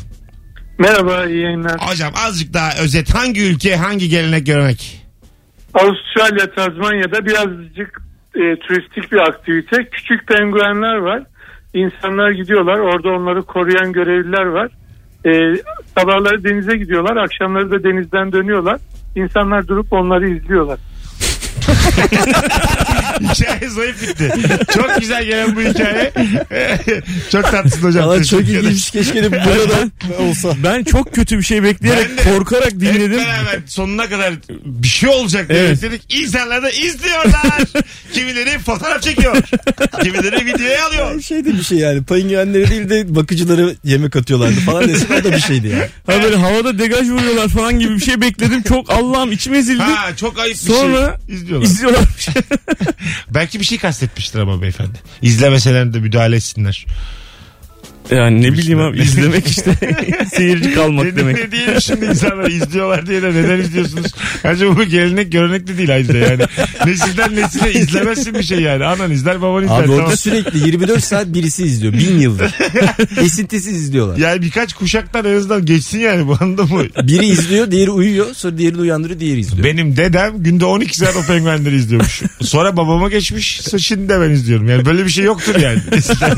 [0.77, 1.77] Merhaba iyi yayınlar.
[1.79, 3.15] Hocam azıcık daha özet.
[3.15, 5.01] Hangi ülke hangi gelenek görenek?
[5.73, 8.01] Avustralya, Tazmanya'da birazcık
[8.35, 9.77] e, turistik bir aktivite.
[9.91, 11.23] Küçük penguenler var.
[11.73, 12.79] İnsanlar gidiyorlar.
[12.79, 14.67] Orada onları koruyan görevliler var.
[15.25, 15.31] E,
[15.97, 17.15] sabahları denize gidiyorlar.
[17.15, 18.77] Akşamları da denizden dönüyorlar.
[19.15, 20.79] İnsanlar durup onları izliyorlar.
[23.23, 24.31] Hikaye zayıf bitti.
[24.73, 26.11] Çok güzel gelen bu hikaye.
[27.31, 28.07] çok tatlısın hocam.
[28.09, 28.65] Valla çok Teşekkür ederiz.
[28.67, 29.89] ilginç keşke de burada
[30.23, 30.53] olsa.
[30.63, 33.11] Ben çok kötü bir şey bekleyerek Ben de- korkarak Hep dinledim.
[33.17, 34.33] beraber sonuna kadar
[34.65, 35.83] bir şey olacak diye Evet.
[35.83, 36.13] bekledik.
[36.21, 37.61] İnsanlar da izliyorlar.
[38.13, 39.37] Kimileri fotoğraf çekiyor.
[40.03, 41.21] Kimileri videoya alıyor.
[41.21, 42.03] Şey de bir şey yani.
[42.03, 45.89] Penguenlere değil de bakıcıları yemek atıyorlardı falan desin o da bir şeydi ya.
[46.15, 48.61] Ha böyle havada degaj vuruyorlar falan gibi bir şey bekledim.
[48.63, 49.81] Çok Allah'ım içim ezildi.
[49.83, 51.35] Ha çok ayıp bir Sonra şey.
[51.35, 51.65] İzliyorlar.
[51.67, 52.27] İzliyorlarmış.
[53.29, 54.97] Belki bir şey kastetmiştir ama beyefendi.
[55.21, 56.85] İzlemeseler de müdahale etsinler.
[58.11, 59.71] Yani ne bileyim abi izlemek işte
[60.35, 61.37] seyirci kalmak Ne, demek.
[61.37, 64.11] ne diyelim şimdi insanlar izliyorlar diye de neden izliyorsunuz?
[64.43, 66.43] Bence bu gelenek görenek de değil ayrıca yani.
[66.85, 68.85] Nesilden nesile izlemezsin bir şey yani.
[68.85, 69.75] Anan izler baban izler.
[69.83, 70.17] Abi orada tamam.
[70.17, 71.93] sürekli 24 saat birisi izliyor.
[71.93, 72.51] Bin yıldır.
[73.15, 74.17] Kesintisiz izliyorlar.
[74.17, 76.83] Yani birkaç kuşaktan en azından geçsin yani bu anda mı?
[77.03, 78.25] Biri izliyor, diğeri uyuyor.
[78.33, 79.63] Sonra diğerini uyandırıyor, diğeri izliyor.
[79.67, 82.21] Benim dedem günde 12 saat o penguenleri izliyormuş.
[82.41, 83.61] Sonra babama geçmiş.
[83.77, 84.69] Şimdi de ben izliyorum.
[84.69, 85.79] Yani böyle bir şey yoktur yani.
[85.91, 86.35] Nesile.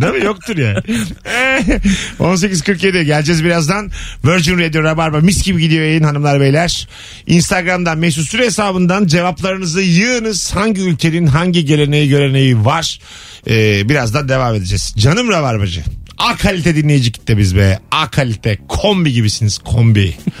[0.00, 0.24] Değil mi?
[0.24, 0.78] Yoktur yani.
[2.18, 3.90] 18.47 geleceğiz birazdan.
[4.24, 6.88] Virgin Radio Rabarba mis gibi gidiyor yayın hanımlar beyler.
[7.26, 10.54] Instagram'dan Mesut Süre hesabından cevaplarınızı yığınız.
[10.54, 13.00] Hangi ülkenin hangi geleneği göreneği var?
[13.48, 14.94] Ee, birazdan devam edeceğiz.
[14.98, 15.82] Canım Rabarbacı.
[16.18, 17.78] A kalite dinleyici kitle biz be.
[17.90, 18.58] A kalite.
[18.68, 19.58] Kombi gibisiniz.
[19.58, 20.14] Kombi.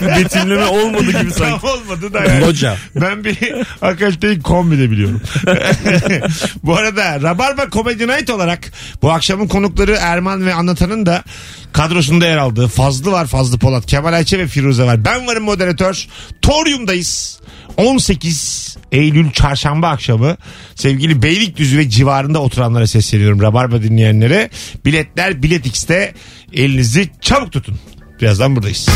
[0.00, 1.60] Betimleme olmadı gibi sanki.
[1.60, 2.40] Tam olmadı da yani.
[2.40, 2.76] Loca.
[2.94, 3.38] Ben bir
[3.82, 5.20] A kaliteyi kombi de biliyorum.
[6.62, 8.72] bu arada Rabarba Comedy Night olarak
[9.02, 11.24] bu akşamın konukları Erman ve Anlatan'ın da
[11.72, 15.04] kadrosunda yer aldığı Fazlı var Fazlı Polat, Kemal Ayçe ve Firuze var.
[15.04, 16.06] Ben varım moderatör.
[16.42, 17.40] Torium'dayız.
[17.76, 20.36] 18 Eylül çarşamba akşamı
[20.74, 23.42] sevgili Beylikdüzü ve civarında oturanlara sesleniyorum.
[23.42, 24.50] Rabarba dinleyenlere.
[24.84, 26.14] Biletler Bilet X'te
[26.52, 27.78] elinizi çabuk tutun.
[28.20, 28.88] Birazdan buradayız.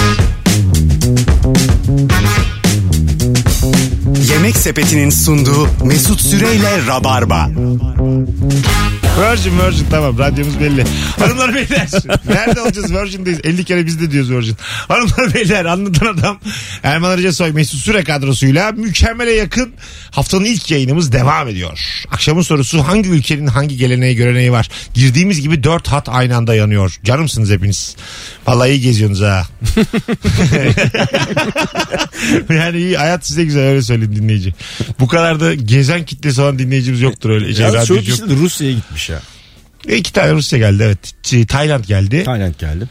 [4.33, 7.51] Yemek Sepeti'nin sunduğu Mesut Süreyle Rabarba.
[9.19, 10.85] Virgin Virgin tamam radyomuz belli.
[11.19, 11.89] Hanımlar beyler
[12.29, 14.57] nerede olacağız Virgin'deyiz 50 kere biz de diyoruz Virgin.
[14.89, 16.39] Hanımlar beyler anlatan adam
[16.83, 19.73] Erman Arıca Soy Mesut Süre kadrosuyla mükemmele yakın
[20.11, 21.81] haftanın ilk yayınımız devam ediyor.
[22.11, 24.69] Akşamın sorusu hangi ülkenin hangi geleneği göreneği var?
[24.95, 26.99] Girdiğimiz gibi dört hat aynı anda yanıyor.
[27.05, 27.97] Canımsınız hepiniz.
[28.47, 29.47] Vallahi iyi geziyorsunuz ha.
[32.55, 34.55] yani iyi hayat size güzel öyle söyleyeyim dinleyici.
[35.01, 37.55] Bu kadar da gezen kitlesi olan dinleyicimiz yoktur öyle.
[37.55, 39.21] Şey, Ya de Rusya'ya gitmiş ya.
[39.89, 40.99] E, İki tane Rusya geldi evet.
[41.25, 42.25] Ç- Tayland geldi.
[42.25, 42.85] Tayland geldi.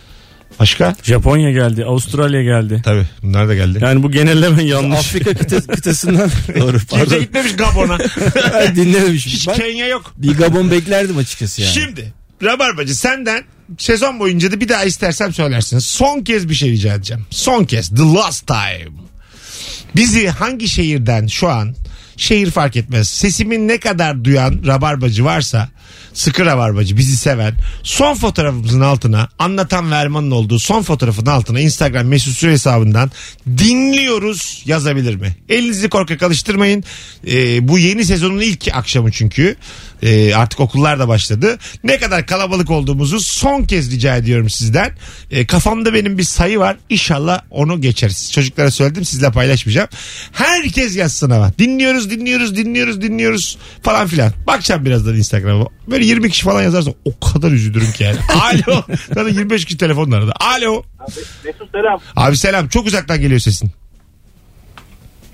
[0.60, 0.96] Başka?
[1.04, 2.82] Japonya geldi, Avustralya geldi.
[2.86, 3.80] Tabii bunlar da geldi.
[3.82, 5.00] Yani bu genelleme yanlış.
[5.00, 7.20] Afrika kıta, kıtasından doğru Kimse pardon.
[7.20, 7.98] gitmemiş Gabon'a.
[8.54, 9.32] Ben dinlememişim.
[9.32, 10.14] Hiç Ben Kenya yok.
[10.18, 11.74] bir Gabon beklerdim açıkçası yani.
[11.74, 13.44] Şimdi Rabarbacı senden
[13.78, 15.80] sezon boyunca da bir daha istersem söylersin.
[15.80, 17.26] Son kez bir şey rica edeceğim.
[17.30, 17.90] Son kez.
[17.90, 18.92] The last time.
[19.96, 21.76] Bizi hangi şehirden şu an
[22.18, 23.10] şehir fark etmez.
[23.10, 25.70] Sesimin ne kadar duyan rabarbacı varsa
[26.14, 32.34] sıkı rabarbacı bizi seven son fotoğrafımızın altına anlatan Verman'ın olduğu son fotoğrafın altına Instagram mesut
[32.38, 33.12] süre hesabından
[33.58, 35.36] dinliyoruz yazabilir mi?
[35.50, 36.84] Elinizi korkak alıştırmayın.
[37.28, 39.56] Ee, bu yeni sezonun ilk akşamı çünkü.
[40.04, 41.58] Ee, artık okullar da başladı.
[41.84, 44.92] Ne kadar kalabalık olduğumuzu son kez rica ediyorum sizden.
[45.32, 46.78] Ee, kafamda benim bir sayı var.
[46.90, 48.32] İnşallah onu geçeriz.
[48.32, 49.90] Çocuklara söyledim sizle paylaşmayacağım.
[50.32, 51.52] Herkes yazsın ama.
[51.60, 54.34] Dinliyoruz, dinliyoruz, dinliyoruz, dinliyoruz falan filan.
[54.48, 55.66] Bakacağım birazdan Instagram'a.
[55.92, 58.18] Böyle 20 kişi falan yazarsa o kadar üzülürüm ki yani.
[58.68, 58.84] Alo.
[59.08, 60.32] Zaten 25 kişi telefonla aradı.
[60.40, 60.84] Alo.
[61.46, 62.00] Mesut selam.
[62.16, 62.68] Abi selam.
[62.68, 63.72] Çok uzaktan geliyor sesin.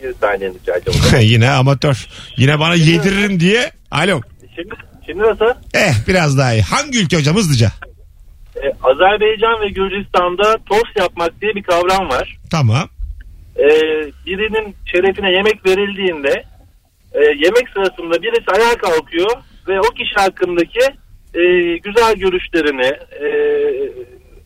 [0.04, 1.30] Bir saniye rica edeceğim.
[1.32, 2.08] Yine amatör.
[2.38, 3.72] Yine bana yediririm diye.
[3.92, 4.22] Alo.
[4.56, 5.46] Şimdi, şimdi nasıl?
[5.74, 6.62] Eh biraz daha iyi.
[6.62, 7.72] Hangi ülke hocam hızlıca?
[8.56, 12.38] Ee, Azerbaycan ve Gürcistan'da tost yapmak diye bir kavram var.
[12.52, 12.90] Tamam.
[13.58, 13.64] Ee,
[14.26, 16.44] birinin şerefine yemek verildiğinde
[17.14, 19.32] e, yemek sırasında birisi ayağa kalkıyor
[19.68, 20.80] ve o kişi hakkındaki
[21.34, 21.44] e,
[21.78, 22.92] güzel görüşlerini
[23.24, 23.28] e,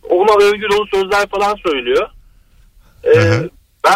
[0.09, 2.09] ona övgü dolu sözler falan söylüyor.
[3.03, 3.49] Hı hı.
[3.83, 3.95] ben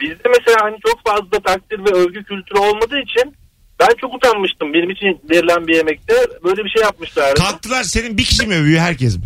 [0.00, 3.34] bizde mesela hani çok fazla takdir ve övgü kültürü olmadığı için
[3.80, 4.74] ben çok utanmıştım.
[4.74, 7.40] Benim için verilen bir yemekte böyle bir şey yapmışlardı.
[7.40, 9.24] Kalktılar senin bir kişi mi övüyor herkes mi?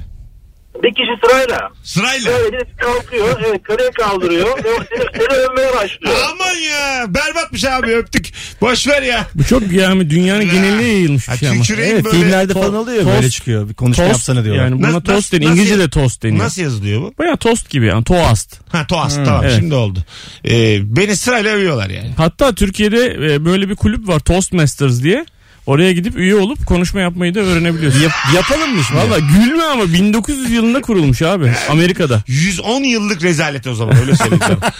[0.82, 2.30] Bir kişi sırayla Sırayla.
[2.32, 6.14] böyle kalkıyor, evet kaleye kaldırıyor ve o seni, seni övmeye başlıyor.
[6.32, 8.32] Aman ya berbatmış abi öptük.
[8.60, 9.26] Boş ver ya.
[9.34, 11.64] Bu çok yani dünyanın geneline yayılmış Ha, bir şey ama.
[11.78, 12.16] Evet böyle.
[12.18, 13.68] filmlerde falan oluyor böyle çıkıyor.
[13.68, 14.64] Bir konuşma Tost yapsana diyorlar.
[14.64, 15.50] Yani buna Nasıl- tost deniyor.
[15.50, 16.44] nasıl- İngilizce de tost deniyor.
[16.44, 17.14] Nasıl yazılıyor bu?
[17.18, 18.60] Baya tost gibi yani toast.
[18.72, 19.56] Ha toast tamam evet.
[19.58, 19.98] şimdi oldu.
[20.48, 22.10] Ee, beni sırayla övüyorlar yani.
[22.16, 25.26] Hatta Türkiye'de e, böyle bir kulüp var Toastmasters diye.
[25.66, 28.00] Oraya gidip üye olup konuşma yapmayı da öğrenebiliyorsun.
[28.00, 29.00] Yap, yapalım mı şimdi?
[29.00, 32.22] Valla gülme ama 1900 yılında kurulmuş abi Amerika'da.
[32.26, 34.72] 110 yıllık rezalet o zaman öyle söyleyeyim sana.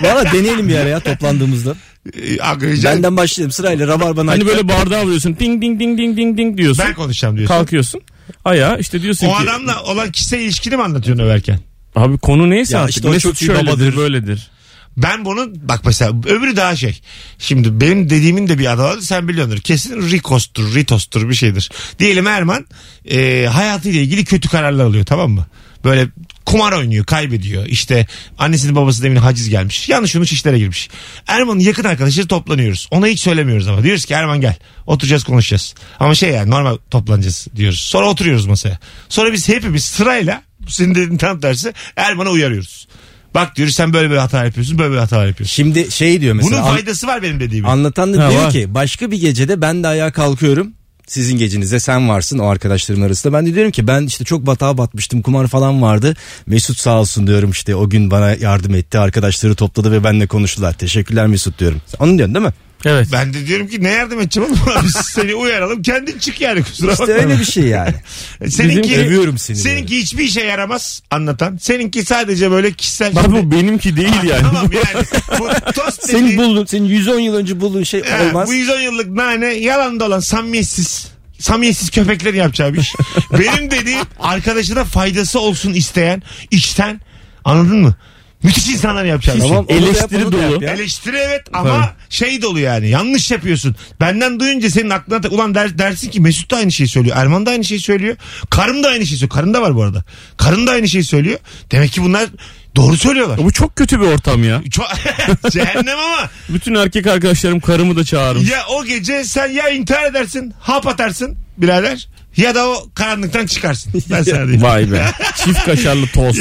[0.00, 1.76] Valla deneyelim bir ara ya toplandığımızda.
[2.16, 6.38] Ee, aga, Benden başlayalım sırayla rabarban Hani böyle bardağı vuruyorsun ding ding ding ding ding
[6.38, 6.84] ding diyorsun.
[6.88, 7.54] ben konuşacağım diyorsun.
[7.54, 8.00] Kalkıyorsun.
[8.44, 11.58] Ayağa işte diyorsun O ki adamla olan kişisel ilişkini mi anlatıyorsun överken?
[11.96, 13.96] abi konu neyse Ya artık işte o çok iyi şöyledir babadır.
[13.96, 14.50] böyledir.
[14.96, 17.00] Ben bunu bak mesela öbürü daha şey.
[17.38, 19.58] Şimdi benim dediğimin de bir adı var sen biliyordur.
[19.58, 21.70] Kesin Rikos'tur, Ritos'tur bir şeydir.
[21.98, 22.66] Diyelim Erman
[23.10, 25.46] e, hayatıyla ilgili kötü kararlar alıyor tamam mı?
[25.84, 26.08] Böyle
[26.46, 27.66] kumar oynuyor, kaybediyor.
[27.66, 28.06] İşte
[28.38, 29.88] annesinin babasının evine haciz gelmiş.
[29.88, 30.88] Yanlış yanlış işlere girmiş.
[31.26, 32.88] Erman'ın yakın arkadaşları toplanıyoruz.
[32.90, 33.82] Ona hiç söylemiyoruz ama.
[33.82, 34.56] Diyoruz ki Erman gel.
[34.86, 35.74] Oturacağız konuşacağız.
[36.00, 37.78] Ama şey yani normal toplanacağız diyoruz.
[37.78, 38.78] Sonra oturuyoruz masaya.
[39.08, 42.86] Sonra biz hepimiz sırayla senin dediğin tam tersi Erman'a uyarıyoruz.
[43.34, 45.54] Bak diyoruz sen böyle böyle hata yapıyorsun böyle böyle hata yapıyorsun.
[45.54, 46.62] Şimdi şey diyor mesela.
[46.62, 47.68] Bunun faydası var benim dediğimin.
[47.68, 48.50] anlatan da Ha, diyor var.
[48.52, 50.70] ki başka bir gecede ben de ayağa kalkıyorum.
[51.06, 53.32] Sizin gecenizde sen varsın o arkadaşlarım arasında.
[53.38, 56.16] Ben de diyorum ki ben işte çok batağa batmıştım kumar falan vardı.
[56.46, 58.98] Mesut sağ olsun diyorum işte o gün bana yardım etti.
[58.98, 60.72] Arkadaşları topladı ve benimle konuştular.
[60.72, 61.80] Teşekkürler Mesut diyorum.
[61.98, 62.52] Onu diyorsun değil mi?
[62.84, 63.08] Evet.
[63.12, 64.74] Ben de diyorum ki ne yardım edeceğim oğlum?
[64.84, 67.04] Biz seni uyaralım kendin çık yani kusura bakma.
[67.04, 67.94] İşte öyle bir şey yani.
[68.48, 71.56] Seninki, Bizim- Övüyorum seni Seninki hiçbir işe yaramaz anlatan.
[71.60, 73.14] Seninki sadece böyle kişisel.
[73.16, 74.42] Bak bu benimki değil yani.
[74.42, 75.06] Tamam yani.
[75.38, 78.48] Bu tost Senin dediğin- buldun, senin 110 yıl önce bulduğun şey Ha, olmaz.
[78.48, 81.06] Bu 110 yıllık nane yalan dolan samimiyetsiz.
[81.38, 82.92] Samimiyetsiz köpeklerin yapacağı bir iş.
[83.32, 87.00] Benim dediğim arkadaşına faydası olsun isteyen içten
[87.44, 87.94] anladın mı?
[88.42, 89.48] Müthiş insanlar yapacağı bir şey.
[89.50, 90.64] Tamam, onu da yap, Eleştiri onu da yap dolu.
[90.64, 90.72] ya.
[90.72, 93.76] Eleştiri evet ama şey dolu yani yanlış yapıyorsun.
[94.00, 97.16] Benden duyunca senin aklına ta- ulan der, dersin ki Mesut da aynı şeyi söylüyor.
[97.18, 98.16] Erman da aynı şeyi söylüyor.
[98.50, 99.36] Karım da aynı şeyi söylüyor.
[99.36, 100.04] Karın da var bu arada.
[100.36, 101.38] Karın da aynı şeyi söylüyor.
[101.72, 102.28] Demek ki bunlar
[102.76, 103.38] doğru söylüyorlar.
[103.38, 104.62] Bu çok kötü bir ortam ya.
[104.70, 104.86] Çok,
[105.50, 108.50] cehennem ama Bütün erkek arkadaşlarım karımı da çağırmış.
[108.50, 113.92] ya o gece sen ya intihar edersin hap atarsın birader ya da o karanlıktan çıkarsın.
[114.10, 114.62] Ben sana diyeyim.
[114.62, 115.06] Vay be.
[115.44, 116.38] Çift kaşarlı tost.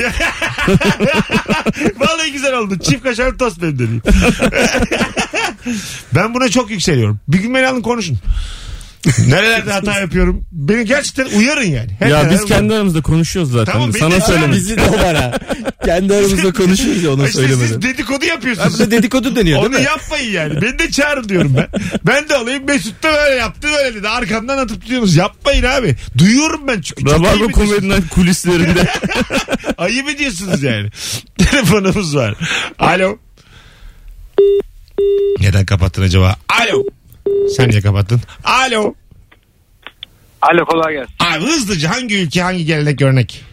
[1.98, 2.80] Vallahi güzel oldu.
[2.80, 4.02] Çift kaşar tost benim dediğim.
[6.16, 7.20] ben buna çok yükseliyorum.
[7.28, 8.18] Bir gün beni alın konuşun.
[9.28, 10.46] Nerelerde hata yapıyorum.
[10.52, 11.92] Beni gerçekten uyarın yani.
[12.00, 13.74] Her Ya biz kendi aramızda konuşuyoruz zaten.
[13.74, 14.54] Tamam, beni Sana söylemedim.
[14.54, 15.40] Bizi de ha.
[15.86, 17.68] Kendi aramızda konuşuyoruz ya onu İşte söylemeden.
[17.68, 18.74] siz dedikodu yapıyorsunuz.
[18.76, 19.86] bu da dedikodu deniyor Onu değil mi?
[19.86, 20.62] yapmayın yani.
[20.62, 21.68] Beni de çağırın diyorum ben.
[22.08, 24.08] Ben de alayım Mesut da böyle yaptı böyle dedi.
[24.10, 25.16] Arkamdan atıp tutuyorsunuz.
[25.16, 25.96] Yapmayın abi.
[26.18, 27.04] Duyuyorum ben çünkü.
[27.04, 27.70] Çok ayıp Rabarba ediyorsunuz.
[27.70, 28.88] komedinin kulislerinde.
[29.78, 30.90] Ayıp ediyorsunuz yani.
[31.38, 32.36] Telefonumuz var.
[32.80, 33.18] Alo.
[35.40, 36.36] Neden kapattın acaba?
[36.50, 36.84] Alo.
[37.58, 38.22] Sen niye kapattın?
[38.44, 38.94] Alo.
[40.42, 41.14] Alo kolay gelsin.
[41.20, 43.44] Abi hızlıca hangi ülke hangi gelenek örnek?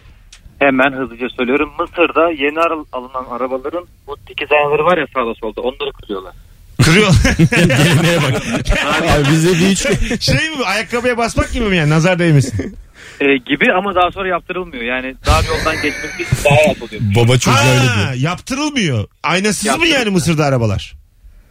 [0.58, 1.70] Hemen hızlıca söylüyorum.
[1.80, 6.34] Mısır'da yeni ar- alınan arabaların bu dikiz aynaları var ya sağda solda onları kırıyorlar.
[6.82, 7.12] Kırıyor.
[7.50, 8.42] Geleneğe bak.
[9.12, 9.78] Abi bize bir üç
[10.24, 12.76] şey mi bu, ayakkabıya basmak gibi mi yani nazar değmesin?
[13.20, 14.84] Ee, gibi ama daha sonra yaptırılmıyor.
[14.84, 17.02] Yani dar yoldan geçmek için daha rahat oluyor.
[17.16, 18.12] Baba çocuğa öyle diyor.
[18.30, 19.08] Yaptırılmıyor.
[19.22, 19.98] Aynasız mı Yaptırılmıyor.
[19.98, 20.94] yani Mısır'da arabalar?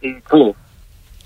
[0.04, 0.54] Ee, bu.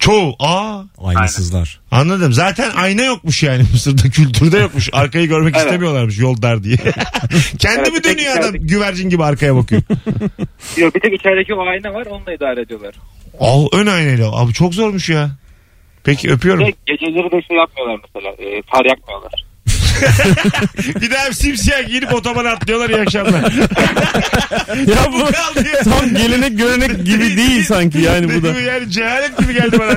[0.02, 0.36] Çoğu.
[0.38, 1.80] Aa Aynısızlar.
[1.90, 2.32] anladım.
[2.32, 4.88] Zaten ayna yokmuş yani Mısır'da kültürde yokmuş.
[4.92, 5.64] Arkayı görmek Evet.
[5.66, 6.76] istemiyorlarmış yol dar diye.
[7.58, 9.82] Kendi Evet, mi bir tek dönüyor adam içerideki- güvercin gibi arkaya bakıyor?
[10.76, 12.94] Yok bir tek içerideki o ayna var onunla idare ediyorlar.
[13.40, 14.32] Al ön aynayla.
[14.32, 15.30] Abi çok zormuş ya.
[16.04, 16.64] Peki öpüyorum.
[16.66, 18.30] Ve geceleri de şey yapmıyorlar mesela.
[18.38, 19.44] E, far yakmıyorlar.
[21.00, 23.42] Bir daha simsiyah giyinip otobana atlıyorlar iyi akşamlar.
[24.86, 25.80] ya bu kaldı ya.
[25.84, 28.60] tam gelenek görenek gibi değil sanki yani bu da.
[28.60, 29.92] Yani cehalet gibi geldi bana.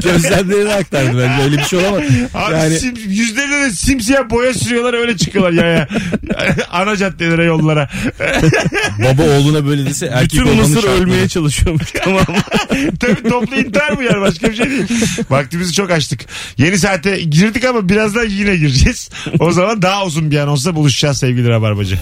[0.00, 2.02] Gözlemlerini aktardı bence öyle bir şey olamaz.
[2.34, 5.88] Abi Yani sim, yüzlerine de simsiyah boya sürüyorlar öyle çıkıyorlar ya ya.
[6.70, 7.88] Ana caddelere yollara.
[8.98, 10.94] baba oğluna böyle dese erkek Bütün Mısır şartları.
[11.02, 12.24] ölmeye çalışıyormuş tamam?
[13.00, 14.86] Tabii toplu intihar bu yani başka bir şey değil.
[15.30, 16.20] Vaktimizi çok açtık.
[16.58, 19.10] Yeni saate girdik ama birazdan yine gireceğiz.
[19.44, 22.00] O zaman daha uzun bir an olsa buluşacağız sevgili Rabarbacı.